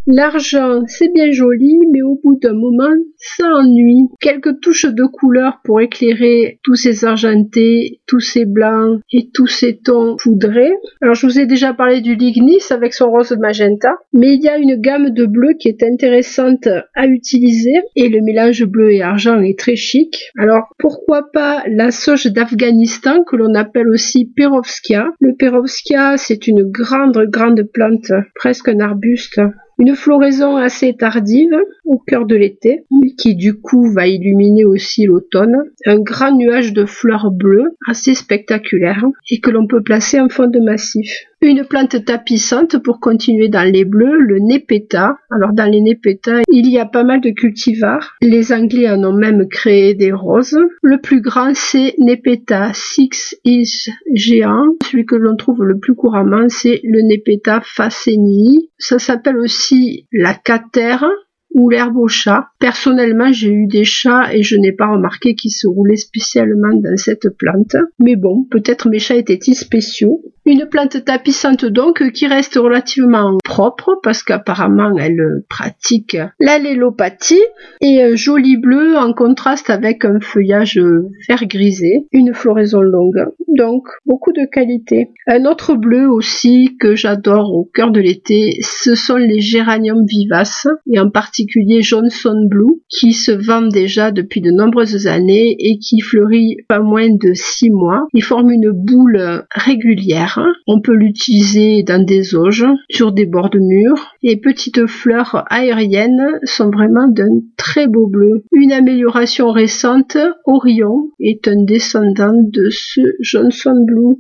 L'argent, 0.07 0.81
c'est 0.87 1.13
bien 1.13 1.31
joli, 1.31 1.77
mais 1.91 2.01
au 2.01 2.19
bout 2.23 2.35
d'un 2.41 2.53
moment, 2.53 2.95
ça 3.17 3.45
ennuie. 3.53 4.07
Quelques 4.19 4.59
touches 4.59 4.87
de 4.87 5.03
couleur 5.03 5.59
pour 5.63 5.79
éclairer 5.79 6.59
tous 6.63 6.73
ces 6.73 7.05
argentés, 7.05 8.01
tous 8.07 8.19
ces 8.19 8.45
blancs 8.45 8.99
et 9.13 9.29
tous 9.31 9.45
ces 9.45 9.77
tons 9.77 10.15
poudrés. 10.17 10.73
Alors, 11.01 11.13
je 11.13 11.27
vous 11.27 11.39
ai 11.39 11.45
déjà 11.45 11.73
parlé 11.73 12.01
du 12.01 12.15
lignis 12.15 12.63
avec 12.71 12.95
son 12.95 13.11
rose 13.11 13.37
magenta, 13.39 13.93
mais 14.11 14.33
il 14.33 14.41
y 14.41 14.49
a 14.49 14.57
une 14.57 14.75
gamme 14.81 15.11
de 15.11 15.27
bleu 15.27 15.53
qui 15.59 15.67
est 15.67 15.83
intéressante 15.83 16.67
à 16.95 17.05
utiliser 17.05 17.75
et 17.95 18.09
le 18.09 18.21
mélange 18.21 18.65
bleu 18.65 18.91
et 18.91 19.03
argent 19.03 19.39
est 19.39 19.57
très 19.57 19.75
chic. 19.75 20.31
Alors, 20.39 20.63
pourquoi 20.79 21.31
pas 21.31 21.63
la 21.67 21.91
sauge 21.91 22.25
d'Afghanistan 22.25 23.23
que 23.23 23.35
l'on 23.35 23.53
appelle 23.53 23.87
aussi 23.87 24.25
perovskia. 24.25 25.09
Le 25.19 25.35
perovskia, 25.37 26.17
c'est 26.17 26.47
une 26.47 26.63
grande, 26.63 27.17
grande 27.29 27.61
plante, 27.71 28.11
presque 28.33 28.67
un 28.67 28.79
arbuste 28.79 29.39
Une 29.81 29.95
floraison 29.95 30.57
assez 30.57 30.95
tardive 30.95 31.57
au 31.85 31.97
cœur 31.97 32.27
de 32.27 32.35
l'été, 32.35 32.85
qui 33.17 33.33
du 33.33 33.55
coup 33.55 33.91
va 33.91 34.05
illuminer 34.05 34.63
aussi 34.63 35.07
l'automne. 35.07 35.57
Un 35.87 35.99
grand 35.99 36.35
nuage 36.35 36.71
de 36.71 36.85
fleurs 36.85 37.31
bleues 37.31 37.75
assez 37.87 38.13
spectaculaire 38.13 39.03
et 39.31 39.39
que 39.39 39.49
l'on 39.49 39.65
peut 39.65 39.81
placer 39.81 40.19
en 40.19 40.29
fond 40.29 40.45
de 40.45 40.59
massif. 40.59 41.11
Une 41.41 41.65
plante 41.65 42.05
tapissante 42.05 42.77
pour 42.83 42.99
continuer 42.99 43.49
dans 43.49 43.63
les 43.63 43.83
bleus, 43.83 44.19
le 44.19 44.37
Nepeta. 44.39 45.17
Alors 45.31 45.53
dans 45.53 45.65
les 45.65 45.81
Nepeta, 45.81 46.41
il 46.51 46.69
y 46.69 46.77
a 46.77 46.85
pas 46.85 47.03
mal 47.03 47.19
de 47.19 47.31
cultivars. 47.31 48.13
Les 48.21 48.53
Anglais 48.53 48.87
en 48.87 49.03
ont 49.03 49.17
même 49.17 49.47
créé 49.47 49.95
des 49.95 50.11
roses. 50.11 50.59
Le 50.83 51.01
plus 51.01 51.21
grand, 51.21 51.55
c'est 51.55 51.95
Nepeta 51.97 52.69
Six 52.75 53.35
Inch 53.47 53.89
géant. 54.13 54.67
Celui 54.91 55.07
que 55.07 55.15
l'on 55.15 55.35
trouve 55.35 55.63
le 55.63 55.79
plus 55.79 55.95
couramment, 55.95 56.47
c'est 56.47 56.79
le 56.83 57.01
Nepeta 57.01 57.61
facenii. 57.65 58.69
Ça 58.81 58.97
s'appelle 58.97 59.37
aussi 59.37 60.07
la 60.11 60.33
catère 60.33 61.05
ou 61.53 61.69
l'herbe 61.69 61.97
au 61.97 62.07
chat. 62.07 62.47
Personnellement, 62.59 63.31
j'ai 63.31 63.51
eu 63.51 63.67
des 63.67 63.83
chats 63.83 64.33
et 64.33 64.41
je 64.41 64.55
n'ai 64.55 64.71
pas 64.71 64.91
remarqué 64.91 65.35
qu'ils 65.35 65.51
se 65.51 65.67
roulaient 65.67 65.97
spécialement 65.97 66.73
dans 66.73 66.97
cette 66.97 67.29
plante. 67.37 67.75
Mais 67.99 68.15
bon, 68.15 68.45
peut-être 68.49 68.89
mes 68.89 68.99
chats 68.99 69.15
étaient-ils 69.15 69.55
spéciaux. 69.55 70.23
Une 70.43 70.65
plante 70.65 71.05
tapissante 71.05 71.65
donc 71.65 72.11
qui 72.13 72.25
reste 72.25 72.55
relativement 72.55 73.37
propre 73.43 73.99
parce 74.01 74.23
qu'apparemment 74.23 74.97
elle 74.97 75.43
pratique 75.47 76.17
l'allélopathie 76.39 77.43
et 77.79 78.01
un 78.01 78.15
joli 78.15 78.57
bleu 78.57 78.97
en 78.97 79.13
contraste 79.13 79.69
avec 79.69 80.03
un 80.03 80.19
feuillage 80.19 80.79
vert 81.27 81.45
grisé, 81.45 82.07
une 82.11 82.33
floraison 82.33 82.81
longue. 82.81 83.23
Donc 83.55 83.83
beaucoup 84.07 84.31
de 84.31 84.47
qualité. 84.51 85.09
Un 85.27 85.45
autre 85.45 85.75
bleu 85.75 86.09
aussi 86.09 86.75
que 86.79 86.95
j'adore 86.95 87.53
au 87.53 87.69
cœur 87.71 87.91
de 87.91 87.99
l'été, 87.99 88.57
ce 88.61 88.95
sont 88.95 89.17
les 89.17 89.41
géraniums 89.41 90.05
vivaces 90.07 90.67
et 90.91 90.99
en 90.99 91.11
particulier 91.11 91.83
Johnson 91.83 92.47
Blue 92.49 92.81
qui 92.89 93.13
se 93.13 93.31
vendent 93.31 93.71
déjà 93.71 94.09
depuis 94.09 94.41
de 94.41 94.51
nombreuses 94.51 95.05
années 95.05 95.55
et 95.59 95.77
qui 95.77 96.01
fleurit 96.01 96.57
pas 96.67 96.79
moins 96.79 97.09
de 97.09 97.33
6 97.33 97.69
mois. 97.69 98.07
Ils 98.13 98.23
forment 98.23 98.51
une 98.51 98.71
boule 98.71 99.45
régulière 99.51 100.30
on 100.67 100.81
peut 100.81 100.95
l'utiliser 100.95 101.83
dans 101.83 102.03
des 102.03 102.35
auges, 102.35 102.65
sur 102.89 103.11
des 103.11 103.25
bords 103.25 103.49
de 103.49 103.59
murs. 103.59 104.13
Les 104.23 104.37
petites 104.37 104.87
fleurs 104.87 105.43
aériennes 105.49 106.39
sont 106.43 106.69
vraiment 106.69 107.07
d'un 107.07 107.39
très 107.57 107.87
beau 107.87 108.07
bleu. 108.07 108.43
Une 108.51 108.71
amélioration 108.71 109.51
récente, 109.51 110.17
Orion 110.45 111.09
est 111.19 111.47
un 111.47 111.63
descendant 111.63 112.33
de 112.33 112.69
ce 112.69 113.01
Johnson 113.19 113.83
Blue. 113.85 114.17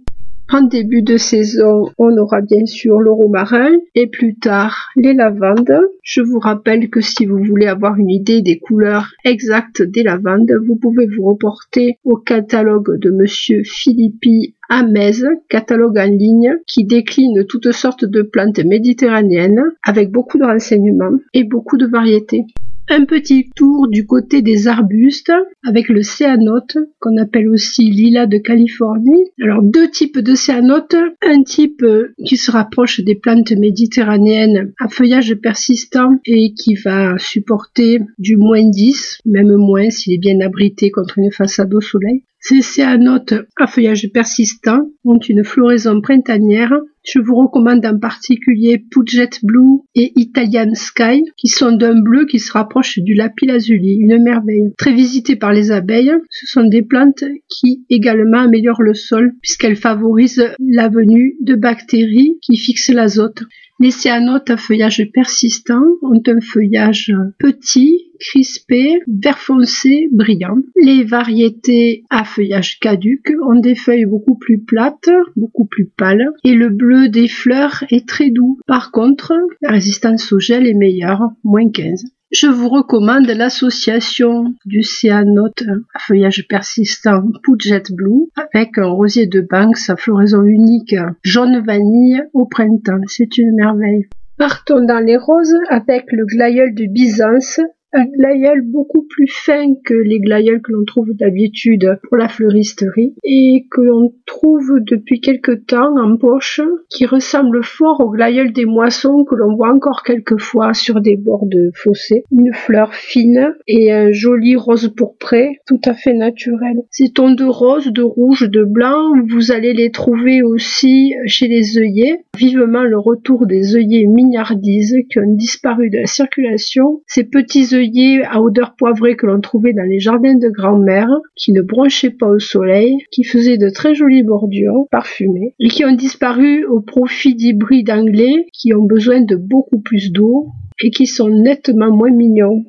En 0.53 0.63
début 0.63 1.01
de 1.01 1.15
saison, 1.15 1.91
on 1.97 2.17
aura 2.17 2.41
bien 2.41 2.65
sûr 2.65 2.99
le 2.99 3.09
romarin 3.09 3.71
et 3.95 4.07
plus 4.07 4.35
tard 4.35 4.89
les 4.97 5.13
lavandes. 5.13 5.71
Je 6.03 6.21
vous 6.21 6.39
rappelle 6.39 6.89
que 6.89 6.99
si 6.99 7.25
vous 7.25 7.41
voulez 7.41 7.67
avoir 7.67 7.95
une 7.97 8.09
idée 8.09 8.41
des 8.41 8.59
couleurs 8.59 9.13
exactes 9.23 9.81
des 9.81 10.03
lavandes, 10.03 10.51
vous 10.67 10.75
pouvez 10.75 11.07
vous 11.07 11.23
reporter 11.23 11.99
au 12.03 12.17
catalogue 12.17 12.99
de 12.99 13.11
monsieur 13.11 13.61
Philippi 13.63 14.55
Amez, 14.67 15.23
catalogue 15.47 15.97
en 15.97 16.09
ligne 16.09 16.57
qui 16.67 16.83
décline 16.83 17.45
toutes 17.47 17.71
sortes 17.71 18.03
de 18.03 18.21
plantes 18.21 18.59
méditerranéennes 18.59 19.63
avec 19.83 20.11
beaucoup 20.11 20.37
de 20.37 20.43
renseignements 20.43 21.17
et 21.33 21.45
beaucoup 21.45 21.77
de 21.77 21.87
variétés 21.87 22.45
un 22.91 23.05
petit 23.05 23.49
tour 23.55 23.87
du 23.87 24.05
côté 24.05 24.41
des 24.41 24.67
arbustes 24.67 25.31
avec 25.65 25.87
le 25.87 26.01
céanote 26.01 26.77
qu'on 26.99 27.15
appelle 27.15 27.47
aussi 27.47 27.89
lilas 27.89 28.25
de 28.25 28.37
Californie. 28.37 29.31
Alors 29.41 29.63
deux 29.63 29.89
types 29.89 30.19
de 30.19 30.35
céanote, 30.35 30.95
un 31.25 31.43
type 31.43 31.83
euh, 31.83 32.13
qui 32.25 32.35
se 32.35 32.51
rapproche 32.51 32.99
des 32.99 33.15
plantes 33.15 33.53
méditerranéennes 33.53 34.73
à 34.77 34.89
feuillage 34.89 35.35
persistant 35.35 36.19
et 36.25 36.53
qui 36.53 36.75
va 36.75 37.17
supporter 37.17 37.99
du 38.19 38.35
moins 38.35 38.69
10, 38.69 39.19
même 39.25 39.55
moins 39.55 39.89
s'il 39.89 40.13
est 40.13 40.17
bien 40.17 40.41
abrité 40.41 40.91
contre 40.91 41.17
une 41.17 41.31
façade 41.31 41.73
au 41.73 41.79
soleil. 41.79 42.25
Ces 42.43 42.63
céanotes 42.63 43.35
à 43.59 43.67
feuillage 43.67 44.09
persistant 44.11 44.79
ont 45.05 45.19
une 45.19 45.43
floraison 45.43 46.01
printanière. 46.01 46.73
Je 47.03 47.19
vous 47.19 47.35
recommande 47.35 47.85
en 47.85 47.99
particulier 47.99 48.83
Puget 48.89 49.29
Blue 49.43 49.81
et 49.93 50.11
Italian 50.15 50.73
Sky, 50.73 51.23
qui 51.37 51.47
sont 51.47 51.71
d'un 51.71 52.01
bleu 52.01 52.25
qui 52.25 52.39
se 52.39 52.51
rapproche 52.51 52.97
du 52.97 53.13
lapis 53.13 53.45
lazuli, 53.45 53.95
une 53.99 54.23
merveille. 54.23 54.73
Très 54.75 54.91
visitée 54.91 55.35
par 55.35 55.53
les 55.53 55.71
abeilles, 55.71 56.13
ce 56.31 56.47
sont 56.47 56.63
des 56.63 56.81
plantes 56.81 57.23
qui 57.47 57.85
également 57.91 58.39
améliorent 58.39 58.81
le 58.81 58.95
sol 58.95 59.33
puisqu'elles 59.41 59.75
favorisent 59.75 60.49
la 60.59 60.89
venue 60.89 61.35
de 61.41 61.53
bactéries 61.53 62.39
qui 62.41 62.57
fixent 62.57 62.89
l'azote. 62.89 63.43
Les 63.81 63.89
céanotes 63.89 64.51
à 64.51 64.57
feuillage 64.57 65.09
persistant 65.11 65.81
ont 66.03 66.21
un 66.27 66.39
feuillage 66.39 67.11
petit, 67.39 68.11
crispé, 68.19 68.99
vert 69.07 69.39
foncé, 69.39 70.07
brillant. 70.11 70.57
Les 70.75 71.03
variétés 71.03 72.03
à 72.11 72.23
feuillage 72.23 72.77
caduc 72.79 73.33
ont 73.43 73.59
des 73.59 73.73
feuilles 73.73 74.05
beaucoup 74.05 74.35
plus 74.35 74.59
plates, 74.59 75.09
beaucoup 75.35 75.65
plus 75.65 75.87
pâles, 75.87 76.29
et 76.43 76.53
le 76.53 76.69
bleu 76.69 77.09
des 77.09 77.27
fleurs 77.27 77.83
est 77.89 78.07
très 78.07 78.29
doux. 78.29 78.59
Par 78.67 78.91
contre, 78.91 79.33
la 79.61 79.71
résistance 79.71 80.31
au 80.31 80.37
gel 80.37 80.67
est 80.67 80.75
meilleure, 80.75 81.31
moins 81.43 81.67
15. 81.67 82.05
Je 82.31 82.47
vous 82.47 82.69
recommande 82.69 83.27
l'association 83.27 84.53
du 84.65 84.83
cyanote 84.83 85.63
à 85.93 85.99
feuillage 85.99 86.45
persistant 86.47 87.23
Puget 87.43 87.83
Blue 87.91 88.29
avec 88.37 88.77
un 88.77 88.87
rosier 88.87 89.27
de 89.27 89.41
Banks 89.41 89.89
à 89.89 89.97
floraison 89.97 90.43
unique 90.43 90.95
jaune 91.23 91.61
vanille 91.65 92.23
au 92.33 92.45
printemps. 92.45 93.01
C'est 93.07 93.37
une 93.37 93.53
merveille. 93.55 94.07
Partons 94.37 94.85
dans 94.85 95.05
les 95.05 95.17
roses 95.17 95.57
avec 95.67 96.05
le 96.13 96.25
glaïeul 96.25 96.73
de 96.73 96.85
Byzance 96.85 97.59
un 97.93 98.05
glaïeul 98.05 98.61
beaucoup 98.61 99.05
plus 99.09 99.27
fin 99.27 99.73
que 99.83 99.93
les 99.93 100.19
glaïeuls 100.19 100.61
que 100.61 100.71
l'on 100.71 100.85
trouve 100.85 101.13
d'habitude 101.13 101.99
pour 102.07 102.17
la 102.17 102.29
fleuristerie 102.29 103.15
et 103.23 103.65
que 103.69 103.81
l'on 103.81 104.13
trouve 104.25 104.79
depuis 104.79 105.19
quelque 105.19 105.51
temps 105.51 105.95
en 105.97 106.15
poche 106.17 106.61
qui 106.89 107.05
ressemble 107.05 107.63
fort 107.63 107.99
au 107.99 108.09
glaïeul 108.09 108.53
des 108.53 108.65
moissons 108.65 109.25
que 109.25 109.35
l'on 109.35 109.55
voit 109.55 109.73
encore 109.73 110.03
quelquefois 110.03 110.73
sur 110.73 111.01
des 111.01 111.17
bords 111.17 111.47
de 111.47 111.71
fossés. 111.75 112.23
Une 112.31 112.53
fleur 112.53 112.93
fine 112.93 113.53
et 113.67 113.91
un 113.91 114.11
joli 114.11 114.55
rose 114.55 114.93
pourpré 114.95 115.59
tout 115.67 115.81
à 115.85 115.93
fait 115.93 116.13
naturel. 116.13 116.77
Ces 116.91 117.11
tons 117.11 117.33
de 117.33 117.45
rose, 117.45 117.91
de 117.91 118.03
rouge, 118.03 118.49
de 118.49 118.63
blanc, 118.63 119.11
vous 119.27 119.51
allez 119.51 119.73
les 119.73 119.91
trouver 119.91 120.43
aussi 120.43 121.13
chez 121.25 121.47
les 121.47 121.77
œillets. 121.77 122.23
Vivement 122.37 122.83
le 122.83 122.97
retour 122.97 123.45
des 123.45 123.75
œillets 123.75 124.05
mignardises 124.07 124.95
qui 125.09 125.19
ont 125.19 125.35
disparu 125.35 125.89
de 125.89 125.97
la 125.97 126.05
circulation. 126.05 127.01
Ces 127.05 127.25
petits 127.25 127.75
œillets 127.75 127.80
à 128.29 128.41
odeur 128.41 128.75
poivrée 128.75 129.15
que 129.15 129.25
l'on 129.25 129.41
trouvait 129.41 129.73
dans 129.73 129.83
les 129.83 129.99
jardins 129.99 130.35
de 130.35 130.49
grand-mère, 130.49 131.09
qui 131.35 131.51
ne 131.51 131.61
bronchaient 131.61 132.11
pas 132.11 132.27
au 132.27 132.39
soleil, 132.39 132.97
qui 133.11 133.23
faisaient 133.23 133.57
de 133.57 133.69
très 133.69 133.95
jolies 133.95 134.23
bordures 134.23 134.85
parfumées, 134.91 135.53
et 135.59 135.69
qui 135.69 135.85
ont 135.85 135.95
disparu 135.95 136.65
au 136.65 136.81
profit 136.81 137.35
d'hybrides 137.35 137.89
anglais 137.89 138.47
qui 138.53 138.73
ont 138.73 138.83
besoin 138.83 139.21
de 139.21 139.35
beaucoup 139.35 139.79
plus 139.79 140.11
d'eau 140.11 140.47
et 140.83 140.91
qui 140.91 141.07
sont 141.07 141.29
nettement 141.29 141.91
moins 141.91 142.11
mignons. 142.11 142.63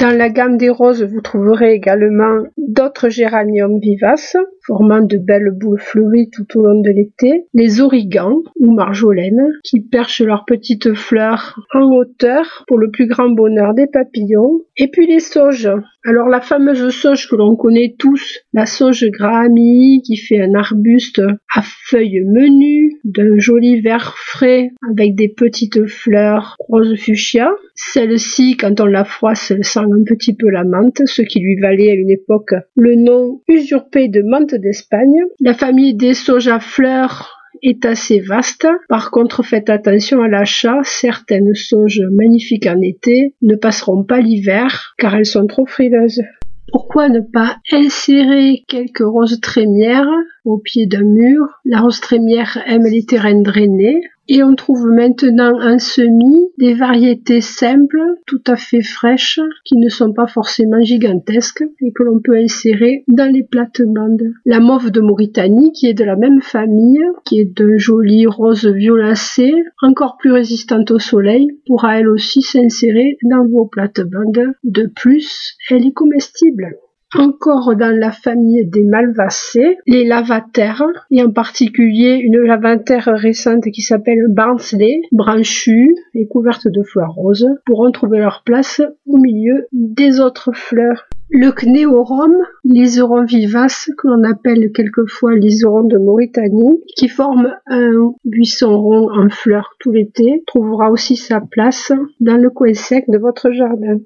Dans 0.00 0.16
la 0.16 0.28
gamme 0.28 0.58
des 0.58 0.68
roses, 0.68 1.02
vous 1.02 1.22
trouverez 1.22 1.72
également 1.72 2.42
d'autres 2.58 3.08
géraniums 3.08 3.78
vivaces, 3.80 4.36
formant 4.68 5.00
de 5.00 5.16
belles 5.16 5.50
boules 5.50 5.80
fleuries 5.80 6.28
tout 6.30 6.46
au 6.58 6.62
long 6.62 6.80
de 6.82 6.90
l'été, 6.90 7.46
les 7.54 7.80
origans 7.80 8.42
ou 8.60 8.74
marjolaines, 8.74 9.50
qui 9.64 9.80
perchent 9.80 10.20
leurs 10.20 10.44
petites 10.44 10.92
fleurs 10.92 11.58
en 11.72 11.90
hauteur 11.90 12.64
pour 12.68 12.78
le 12.78 12.90
plus 12.90 13.06
grand 13.06 13.30
bonheur 13.30 13.72
des 13.72 13.86
papillons, 13.86 14.60
et 14.76 14.88
puis 14.88 15.06
les 15.06 15.20
sauges. 15.20 15.70
Alors 16.04 16.28
la 16.28 16.40
fameuse 16.40 16.90
sauge 16.90 17.28
que 17.28 17.36
l'on 17.36 17.56
connaît 17.56 17.94
tous, 17.98 18.40
la 18.52 18.66
sauge 18.66 19.04
Grahami, 19.10 20.02
qui 20.04 20.16
fait 20.16 20.40
un 20.40 20.54
arbuste 20.54 21.22
à 21.54 21.62
feuilles 21.62 22.24
menues, 22.24 22.92
d'un 23.04 23.38
joli 23.38 23.80
vert 23.80 24.14
frais 24.16 24.70
avec 24.90 25.14
des 25.14 25.28
petites 25.28 25.86
fleurs 25.86 26.56
rose 26.60 26.94
fuchsia. 26.96 27.50
Celle-ci, 27.74 28.56
quand 28.56 28.80
on 28.80 28.86
la 28.86 29.04
froisse, 29.04 29.50
elle 29.50 29.64
sent 29.64 29.80
un 29.80 30.04
petit 30.04 30.34
peu 30.34 30.50
la 30.50 30.64
menthe, 30.64 31.02
ce 31.06 31.22
qui 31.22 31.40
lui 31.40 31.58
valait 31.60 31.90
à 31.90 31.94
une 31.94 32.10
époque 32.10 32.54
le 32.76 32.94
nom 32.96 33.40
usurpé 33.48 34.08
de 34.08 34.22
menthe 34.22 34.57
d'Espagne. 34.58 35.24
La 35.40 35.54
famille 35.54 35.94
des 35.94 36.14
à 36.48 36.60
fleurs 36.60 37.38
est 37.62 37.84
assez 37.84 38.20
vaste. 38.20 38.66
Par 38.88 39.10
contre, 39.10 39.42
faites 39.42 39.70
attention 39.70 40.22
à 40.22 40.28
l'achat. 40.28 40.80
Certaines 40.84 41.54
sauges 41.54 42.02
magnifiques 42.12 42.66
en 42.66 42.80
été 42.80 43.34
ne 43.42 43.56
passeront 43.56 44.04
pas 44.04 44.20
l'hiver 44.20 44.94
car 44.98 45.14
elles 45.14 45.26
sont 45.26 45.46
trop 45.46 45.66
frileuses. 45.66 46.22
Pourquoi 46.70 47.08
ne 47.08 47.20
pas 47.20 47.56
insérer 47.72 48.62
quelques 48.68 48.98
roses 48.98 49.40
trémières 49.40 50.10
au 50.44 50.58
pied 50.58 50.86
d'un 50.86 51.02
mur? 51.02 51.46
La 51.64 51.80
rose 51.80 52.00
trémière 52.00 52.62
aime 52.66 52.84
les 52.84 53.06
terrains 53.06 53.40
drainés 53.40 54.02
Et 54.30 54.42
on 54.42 54.54
trouve 54.54 54.86
maintenant 54.86 55.58
en 55.58 55.78
semis 55.78 56.50
des 56.58 56.74
variétés 56.74 57.40
simples, 57.40 58.02
tout 58.26 58.42
à 58.46 58.56
fait 58.56 58.82
fraîches, 58.82 59.40
qui 59.64 59.78
ne 59.78 59.88
sont 59.88 60.12
pas 60.12 60.26
forcément 60.26 60.82
gigantesques 60.82 61.64
et 61.80 61.92
que 61.92 62.02
l'on 62.02 62.20
peut 62.20 62.36
insérer 62.36 63.04
dans 63.08 63.32
les 63.32 63.42
plates-bandes. 63.42 64.34
La 64.44 64.60
mauve 64.60 64.90
de 64.90 65.00
Mauritanie, 65.00 65.72
qui 65.72 65.86
est 65.86 65.94
de 65.94 66.04
la 66.04 66.16
même 66.16 66.42
famille, 66.42 67.00
qui 67.24 67.40
est 67.40 67.56
d'un 67.56 67.78
joli 67.78 68.26
rose 68.26 68.66
violacé, 68.66 69.50
encore 69.80 70.18
plus 70.18 70.32
résistante 70.32 70.90
au 70.90 70.98
soleil, 70.98 71.48
pourra 71.66 71.98
elle 71.98 72.08
aussi 72.08 72.42
s'insérer 72.42 73.16
dans 73.30 73.46
vos 73.46 73.64
plates-bandes. 73.64 74.52
De 74.62 74.90
plus, 74.94 75.56
elle 75.70 75.86
est 75.86 75.92
comestible. 75.92 76.76
Encore 77.14 77.74
dans 77.74 77.96
la 77.98 78.12
famille 78.12 78.66
des 78.66 78.84
malvacées, 78.84 79.78
les 79.86 80.04
lavataires, 80.04 80.84
et 81.10 81.22
en 81.22 81.30
particulier 81.30 82.20
une 82.22 82.38
lavataire 82.42 83.08
récente 83.14 83.64
qui 83.72 83.80
s'appelle 83.80 84.26
Barnsley, 84.28 85.00
branchue 85.10 85.94
et 86.14 86.28
couverte 86.28 86.68
de 86.68 86.82
fleurs 86.82 87.14
roses, 87.14 87.48
pourront 87.64 87.90
trouver 87.92 88.18
leur 88.18 88.42
place 88.44 88.82
au 89.06 89.16
milieu 89.16 89.68
des 89.72 90.20
autres 90.20 90.52
fleurs. 90.52 91.08
Le 91.30 91.50
cnéorum, 91.50 92.34
l'iseron 92.64 93.24
vivace, 93.24 93.90
que 93.96 94.08
l'on 94.08 94.22
appelle 94.24 94.70
quelquefois 94.72 95.34
l'iseron 95.34 95.84
de 95.84 95.96
Mauritanie, 95.96 96.82
qui 96.94 97.08
forme 97.08 97.54
un 97.68 98.12
buisson 98.26 98.78
rond 98.78 99.08
en 99.10 99.30
fleurs 99.30 99.76
tout 99.80 99.92
l'été, 99.92 100.42
trouvera 100.46 100.90
aussi 100.90 101.16
sa 101.16 101.40
place 101.40 101.90
dans 102.20 102.36
le 102.36 102.50
coin 102.50 102.74
sec 102.74 103.04
de 103.08 103.16
votre 103.16 103.50
jardin. 103.50 103.98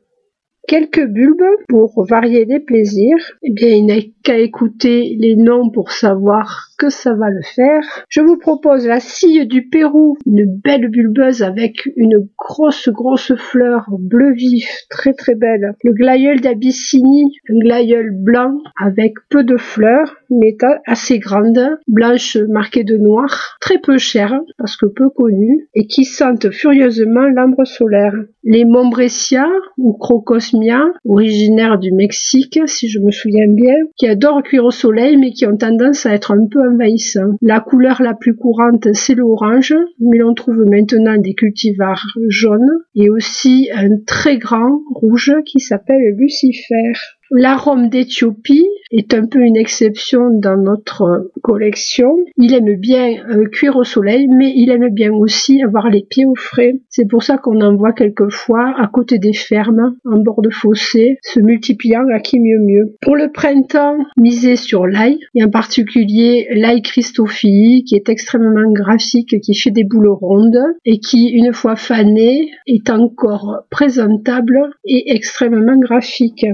Quelques 0.69 1.07
bulbes 1.07 1.43
pour 1.69 2.07
varier 2.09 2.45
les 2.45 2.61
plaisirs. 2.61 3.33
Eh 3.43 3.53
bien, 3.53 3.69
il 3.69 3.87
n'a 3.87 4.01
qu'à 4.23 4.39
écouter 4.39 5.17
les 5.19 5.37
noms 5.37 5.71
pour 5.71 5.91
savoir 5.91 6.69
que 6.79 6.89
ça 6.89 7.15
va 7.15 7.31
le 7.31 7.43
faire. 7.43 7.83
Je 8.09 8.21
vous 8.21 8.37
propose 8.37 8.87
la 8.87 9.01
scie 9.01 9.47
du 9.47 9.69
Pérou, 9.69 10.17
une 10.27 10.47
belle 10.47 10.89
bulbeuse 10.89 11.43
avec 11.43 11.89
une 11.97 12.29
grosse 12.39 12.89
grosse 12.89 13.35
fleur 13.35 13.87
bleu 13.99 14.33
vif, 14.33 14.69
très 14.89 15.13
très 15.13 15.35
belle. 15.35 15.75
Le 15.85 15.93
glaïeul 15.93 16.41
d'Abyssinie, 16.41 17.37
un 17.49 17.59
glaïeul 17.59 18.11
blanc 18.13 18.59
avec 18.81 19.15
peu 19.31 19.45
de 19.45 19.57
fleurs, 19.57 20.17
mais 20.31 20.57
assez 20.87 21.19
grande, 21.19 21.79
blanche 21.89 22.37
marquée 22.49 22.85
de 22.85 22.97
noir, 22.97 23.57
très 23.61 23.79
peu 23.79 23.99
chère 23.99 24.41
parce 24.59 24.77
que 24.77 24.87
peu 24.87 25.11
connue 25.11 25.69
et 25.75 25.87
qui 25.87 26.05
sentent 26.05 26.51
furieusement 26.51 27.29
l'ambre 27.29 27.65
solaire. 27.65 28.15
Les 28.45 28.65
Mombresia 28.65 29.47
ou 29.79 29.93
Crocosmia, 29.93 30.83
originaires 31.05 31.79
du 31.79 31.93
Mexique 31.93 32.59
si 32.67 32.89
je 32.89 32.99
me 32.99 33.11
souviens 33.11 33.47
bien, 33.49 33.75
qui 33.97 34.09
adorent 34.09 34.43
cuire 34.43 34.65
au 34.65 34.71
soleil 34.71 35.17
mais 35.17 35.31
qui 35.31 35.47
ont 35.47 35.57
tendance 35.57 36.07
à 36.07 36.15
être 36.15 36.33
un 36.33 36.47
peu 36.47 36.61
la 37.41 37.61
couleur 37.61 38.03
la 38.03 38.15
plus 38.15 38.35
courante, 38.35 38.93
c'est 38.93 39.15
l'orange, 39.15 39.75
mais 40.01 40.19
l'on 40.19 40.35
trouve 40.35 40.65
maintenant 40.69 41.17
des 41.17 41.35
cultivars 41.35 42.05
jaunes 42.29 42.81
et 42.95 43.11
aussi 43.11 43.71
un 43.75 43.99
très 44.07 44.39
grand 44.39 44.81
rouge 44.95 45.33
qui 45.47 45.61
s'appelle 45.61 46.15
Lucifer. 46.17 46.93
L'arôme 47.35 47.89
d'Éthiopie 47.89 48.69
est 48.91 49.15
un 49.15 49.27
peu 49.27 49.39
une 49.39 49.57
exception 49.57 50.29
dans 50.31 50.59
notre 50.59 51.31
collection. 51.43 52.19
Il 52.37 52.53
aime 52.53 52.77
bien 52.77 53.25
euh, 53.31 53.47
cuire 53.47 53.77
au 53.77 53.85
soleil, 53.85 54.29
mais 54.29 54.53
il 54.55 54.71
aime 54.71 54.91
bien 54.91 55.11
aussi 55.15 55.63
avoir 55.63 55.89
les 55.89 56.03
pieds 56.03 56.27
au 56.27 56.35
frais. 56.35 56.75
C'est 56.91 57.09
pour 57.09 57.23
ça 57.23 57.39
qu'on 57.39 57.63
en 57.63 57.75
voit 57.75 57.95
quelquefois 57.95 58.75
à 58.77 58.87
côté 58.89 59.19
des 59.19 59.33
fermes, 59.33 59.97
en 60.05 60.19
bord 60.19 60.43
de 60.43 60.51
fossé, 60.51 61.17
se 61.23 61.41
multipliant 61.41 62.05
à 62.15 62.21
qui 62.21 62.39
mieux 62.39 62.61
mieux. 62.61 62.97
Pour 63.01 63.17
le 63.17 63.33
printemps, 63.33 63.97
misez 64.19 64.57
sur 64.57 64.87
l'ail, 64.87 65.19
et 65.35 65.43
en 65.43 65.49
particulier 65.49 66.49
l'ail 66.51 66.83
Christophile, 66.83 67.85
qui 67.85 67.95
est 67.95 68.11
extrêmement 68.11 68.71
graphique, 68.73 69.41
qui 69.41 69.55
fait 69.55 69.71
des 69.71 69.85
boules 69.85 70.11
rondes, 70.11 70.61
et 70.85 70.99
qui, 70.99 71.29
une 71.29 71.55
fois 71.55 71.77
fané, 71.77 72.51
est 72.67 72.91
encore 72.91 73.65
présentable 73.71 74.61
et 74.85 75.15
extrêmement 75.15 75.79
graphique. 75.79 76.45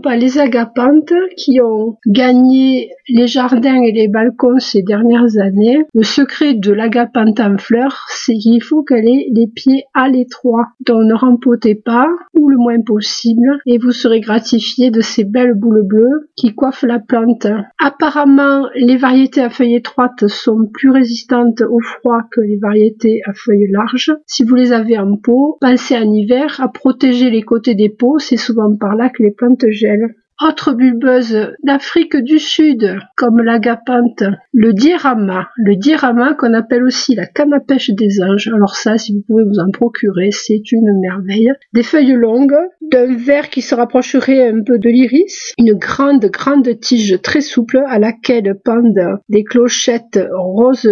Pas 0.00 0.16
les 0.16 0.38
agapantes 0.38 1.12
qui 1.36 1.60
ont 1.60 1.96
gagné 2.06 2.90
les 3.08 3.26
jardins 3.26 3.80
et 3.82 3.92
les 3.92 4.08
balcons 4.08 4.58
ces 4.58 4.82
dernières 4.82 5.38
années. 5.38 5.84
Le 5.94 6.02
secret 6.02 6.54
de 6.54 6.72
l'agapante 6.72 7.40
en 7.40 7.58
fleurs, 7.58 8.06
c'est 8.08 8.34
qu'il 8.34 8.62
faut 8.62 8.82
qu'elle 8.82 9.08
ait 9.08 9.28
les 9.32 9.46
pieds 9.46 9.84
à 9.94 10.08
l'étroit. 10.08 10.66
Donc 10.86 11.04
ne 11.04 11.14
rempotez 11.14 11.74
pas, 11.74 12.08
ou 12.34 12.48
le 12.48 12.56
moins 12.56 12.80
possible, 12.80 13.58
et 13.66 13.78
vous 13.78 13.92
serez 13.92 14.20
gratifié 14.20 14.90
de 14.90 15.00
ces 15.00 15.24
belles 15.24 15.54
boules 15.54 15.86
bleues 15.86 16.30
qui 16.36 16.54
coiffent 16.54 16.82
la 16.82 16.98
plante. 16.98 17.46
Apparemment, 17.78 18.66
les 18.74 18.96
variétés 18.96 19.42
à 19.42 19.50
feuilles 19.50 19.76
étroites 19.76 20.26
sont 20.26 20.66
plus 20.72 20.90
résistantes 20.90 21.60
au 21.60 21.80
froid 21.80 22.22
que 22.30 22.40
les 22.40 22.56
variétés 22.56 23.20
à 23.26 23.32
feuilles 23.32 23.70
larges. 23.70 24.12
Si 24.26 24.44
vous 24.44 24.54
les 24.54 24.72
avez 24.72 24.98
en 24.98 25.16
pot, 25.16 25.58
pensez 25.60 25.96
en 25.96 26.12
hiver 26.12 26.60
à 26.60 26.68
protéger 26.68 27.30
les 27.30 27.42
côtés 27.42 27.74
des 27.74 27.88
pots, 27.88 28.18
c'est 28.18 28.36
souvent 28.36 28.74
par 28.76 28.94
là 28.94 29.08
que 29.08 29.22
les 29.22 29.30
plantes 29.30 29.64
version 29.86 30.25
autre 30.42 30.72
bulbeuse 30.72 31.52
d'Afrique 31.62 32.16
du 32.16 32.38
Sud, 32.38 32.98
comme 33.16 33.40
l'agapante, 33.40 34.22
le 34.52 34.72
dirama. 34.72 35.48
Le 35.56 35.76
dirama 35.76 36.34
qu'on 36.34 36.52
appelle 36.52 36.84
aussi 36.84 37.14
la 37.14 37.26
canne 37.26 37.54
à 37.54 37.60
pêche 37.60 37.90
des 37.90 38.22
anges. 38.22 38.50
Alors 38.54 38.76
ça, 38.76 38.98
si 38.98 39.14
vous 39.14 39.22
pouvez 39.26 39.44
vous 39.44 39.58
en 39.58 39.70
procurer, 39.70 40.30
c'est 40.30 40.72
une 40.72 41.00
merveille. 41.00 41.52
Des 41.72 41.82
feuilles 41.82 42.12
longues, 42.12 42.56
d'un 42.82 43.16
vert 43.16 43.48
qui 43.48 43.62
se 43.62 43.74
rapprocherait 43.74 44.48
un 44.48 44.62
peu 44.62 44.78
de 44.78 44.88
l'iris, 44.88 45.54
une 45.58 45.74
grande, 45.74 46.26
grande 46.26 46.78
tige 46.80 47.20
très 47.22 47.40
souple 47.40 47.82
à 47.86 47.98
laquelle 47.98 48.56
pendent 48.62 49.18
des 49.28 49.44
clochettes 49.44 50.20
rose 50.32 50.88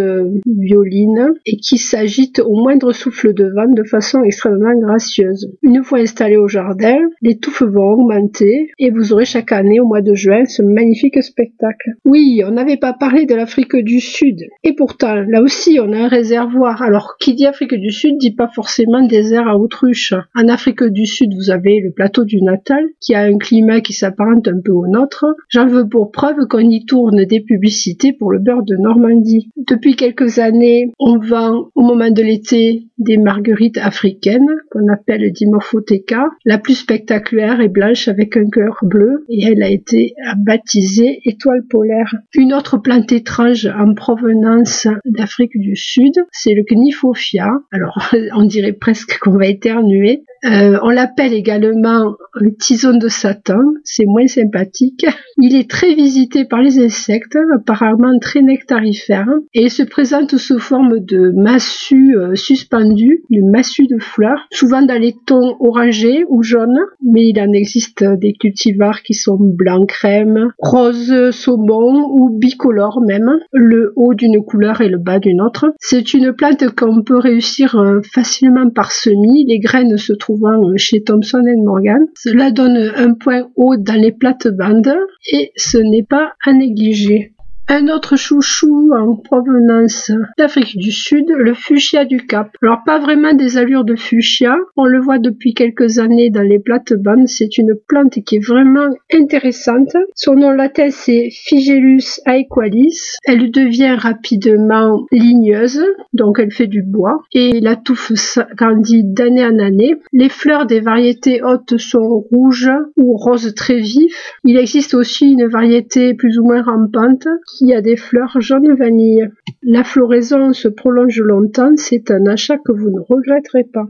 violine 0.47 1.33
et 1.47 1.57
qui 1.57 1.79
s'agitent 1.79 2.41
au 2.41 2.55
moindre 2.55 2.93
souffle 2.93 3.35
de 3.35 3.45
vent 3.45 3.73
de 3.73 3.85
façon 3.85 4.23
extrêmement 4.23 4.75
gracieuse. 4.81 5.51
Une 5.63 5.85
fois 5.85 5.99
installées 5.99 6.37
au 6.37 6.49
jardin, 6.49 6.97
les 7.23 7.39
touffes 7.39 7.63
vont 7.63 7.93
augmenter 7.93 8.71
et 8.79 8.91
vous 8.91 9.13
aurez 9.13 9.25
chaque 9.35 9.51
année 9.51 9.81
au 9.81 9.87
mois 9.87 10.01
de 10.01 10.15
juin 10.15 10.45
ce 10.45 10.63
magnifique 10.63 11.21
spectacle. 11.21 11.91
Oui, 12.05 12.43
on 12.47 12.53
n'avait 12.53 12.77
pas 12.77 12.93
parlé 12.93 13.27
de 13.27 13.35
l'Afrique 13.35 13.75
du 13.75 13.99
Sud. 13.99 14.47
Et 14.63 14.77
pourtant, 14.77 15.25
là 15.27 15.43
aussi, 15.43 15.81
on 15.83 15.93
a 15.93 16.05
un 16.05 16.07
réservoir. 16.07 16.83
Alors, 16.83 17.17
qui 17.19 17.35
dit 17.35 17.45
Afrique 17.45 17.75
du 17.75 17.91
Sud 17.91 18.17
dit 18.19 18.31
pas 18.31 18.49
forcément 18.55 19.05
désert 19.05 19.49
à 19.49 19.59
autruche. 19.59 20.15
En 20.37 20.47
Afrique 20.47 20.85
du 20.85 21.05
Sud, 21.05 21.35
vous 21.35 21.51
avez 21.51 21.81
le 21.81 21.91
plateau 21.91 22.25
du 22.25 22.43
Natal, 22.43 22.85
qui 23.01 23.17
a 23.17 23.23
un 23.23 23.37
climat 23.37 23.81
qui 23.81 23.93
s'apparente 23.93 24.47
un 24.47 24.61
peu 24.65 24.71
au 24.71 24.87
nôtre. 24.87 25.25
J'en 25.49 25.67
veux 25.67 25.89
pour 25.89 26.13
preuve 26.13 26.47
qu'on 26.49 26.61
y 26.61 26.85
tourne 26.85 27.25
des 27.25 27.41
publicités 27.41 28.13
pour 28.13 28.31
le 28.31 28.39
beurre 28.39 28.63
de 28.63 28.77
Normandie. 28.77 29.51
Depuis 29.57 29.97
quelques 29.97 30.39
années, 30.39 30.93
on 31.01 31.19
vend 31.19 31.71
au 31.75 31.83
moment 31.83 32.13
de 32.13 32.23
l'été 32.23 32.85
des 32.99 33.17
marguerites 33.17 33.79
africaines 33.79 34.47
qu'on 34.71 34.87
appelle 34.93 35.33
Dimorphotheca. 35.33 36.29
La 36.45 36.59
plus 36.59 36.75
spectaculaire 36.75 37.61
est 37.61 37.69
blanche 37.69 38.07
avec 38.07 38.37
un 38.37 38.49
cœur 38.49 38.79
bleu 38.83 39.24
et 39.29 39.45
elle 39.45 39.63
a 39.63 39.69
été 39.69 40.15
baptisée 40.39 41.21
étoile 41.25 41.63
polaire. 41.69 42.15
Une 42.35 42.53
autre 42.53 42.79
plante 42.79 43.13
étrange 43.13 43.67
en 43.67 43.95
provenance 43.95 44.87
d'Afrique 45.05 45.59
du 45.59 45.77
Sud, 45.77 46.15
c'est 46.33 46.55
le 46.55 46.63
Knifophia. 46.63 47.51
Alors, 47.73 48.13
on 48.35 48.45
dirait 48.45 48.73
presque 48.73 49.19
qu'on 49.19 49.37
va 49.37 49.47
éternuer. 49.47 50.25
Euh, 50.45 50.79
on 50.83 50.91
l'appelle 50.91 51.33
également 51.33 52.17
le 52.35 52.55
tison 52.55 52.97
de 52.97 53.09
Satan, 53.09 53.63
c'est 53.83 54.05
moins 54.05 54.27
sympathique. 54.27 55.07
Il 55.39 55.57
est 55.57 55.71
très 55.71 55.95
visité 55.95 56.45
par 56.45 56.61
les 56.61 56.79
insectes, 56.85 57.39
apparemment 57.55 58.19
très 58.21 58.43
nectarifère, 58.43 59.29
et 59.55 59.69
se 59.69 59.83
présente 59.83 60.37
sous 60.37 60.59
forme 60.59 61.01
de 61.01 61.33
massue 61.35 62.17
euh, 62.17 62.35
suspendue, 62.35 63.23
une 63.31 63.51
massue 63.51 63.87
de 63.87 63.99
fleurs, 63.99 64.47
souvent 64.53 64.83
dans 64.83 65.01
les 65.01 65.15
tons 65.27 65.57
orangés 65.61 66.25
ou 66.29 66.43
jaunes, 66.43 66.81
mais 67.03 67.23
il 67.25 67.41
en 67.41 67.53
existe 67.53 68.05
des 68.05 68.35
cultivars 68.35 69.03
qui 69.03 69.15
sont 69.15 69.39
blanc 69.41 69.87
crème, 69.87 70.51
rose 70.59 71.31
saumon 71.31 72.09
ou 72.11 72.37
bicolore 72.39 73.01
même, 73.01 73.39
le 73.53 73.93
haut 73.97 74.15
d'une 74.15 74.45
couleur 74.45 74.81
et 74.81 74.89
le 74.89 74.99
bas 74.99 75.19
d'une 75.19 75.41
autre. 75.41 75.67
C'est 75.79 76.15
une 76.15 76.33
plante 76.33 76.69
qu'on 76.75 77.03
peut 77.03 77.19
réussir 77.19 77.77
euh, 77.77 78.01
facilement 78.13 78.69
par 78.71 78.93
semis, 78.93 79.47
les 79.47 79.59
graines 79.59 79.97
se 79.97 80.13
trouvant 80.35 80.77
chez 80.77 81.03
Thomson 81.03 81.45
Morgan. 81.65 82.07
Cela 82.15 82.51
donne 82.51 82.93
un 82.97 83.15
point 83.15 83.49
haut 83.57 83.77
dans 83.77 84.01
les 84.01 84.13
plates-bandes 84.13 84.95
et 85.33 85.53
ce 85.57 85.79
n'est 85.79 86.05
pas 86.05 86.33
à 86.45 86.53
négliger. 86.53 87.33
Un 87.67 87.89
autre 87.89 88.17
chouchou 88.17 88.91
en 88.95 89.17
provenance 89.17 90.13
d'Afrique 90.37 90.77
du 90.77 90.93
Sud, 90.93 91.25
le 91.31 91.55
fuchsia 91.55 92.05
du 92.05 92.19
Cap. 92.19 92.51
Alors 92.63 92.83
pas 92.85 92.99
vraiment 92.99 93.33
des 93.33 93.57
allures 93.57 93.85
de 93.85 93.97
fuchsia, 93.97 94.55
on 94.77 94.85
le 94.85 95.01
voit 95.01 95.19
depuis 95.19 95.55
quelques 95.55 95.99
années 95.99 96.29
dans 96.29 96.43
les 96.43 96.59
plates-bandes, 96.59 97.27
c'est 97.27 97.57
une 97.57 97.75
plante 97.89 98.23
qui 98.27 98.37
est 98.37 98.47
vraiment 98.47 98.91
intéressante. 99.15 99.97
Son 100.15 100.35
nom 100.35 100.51
latin 100.51 100.89
c'est 100.91 101.31
Figelus 101.31 102.21
aequalis. 102.27 103.17
Elle 103.25 103.51
devient 103.51 103.97
rapidement 103.99 105.07
ligneuse, 105.11 105.83
donc 106.13 106.39
elle 106.39 106.53
fait 106.53 106.67
du 106.67 106.83
bois, 106.83 107.23
et 107.33 107.61
la 107.61 107.77
touffe 107.77 108.39
grandit 108.59 109.05
d'année 109.05 109.45
en 109.45 109.59
année. 109.59 109.97
Les 110.13 110.29
fleurs 110.29 110.67
des 110.67 110.81
variétés 110.81 111.43
hautes 111.43 111.79
sont 111.79 112.27
rouges 112.31 112.71
ou 112.99 113.17
roses 113.17 113.55
très 113.55 113.79
vifs. 113.79 114.35
Il 114.45 114.59
existe 114.59 114.93
aussi 114.93 115.33
une 115.33 115.47
variété 115.47 116.13
plus 116.13 116.39
ou 116.39 116.45
moins 116.45 116.63
rampante 116.63 117.27
qui 117.55 117.73
a 117.73 117.81
des 117.81 117.97
fleurs 117.97 118.41
jaune 118.41 118.75
vanille. 118.75 119.29
La 119.63 119.85
floraison 119.85 120.53
se 120.53 120.67
prolonge 120.67 121.21
longtemps, 121.21 121.77
c'est 121.77 122.11
un 122.11 122.27
achat 122.27 122.59
que 122.59 122.73
vous 122.73 122.91
ne 122.91 123.01
regretterez 123.01 123.65
pas. 123.65 123.87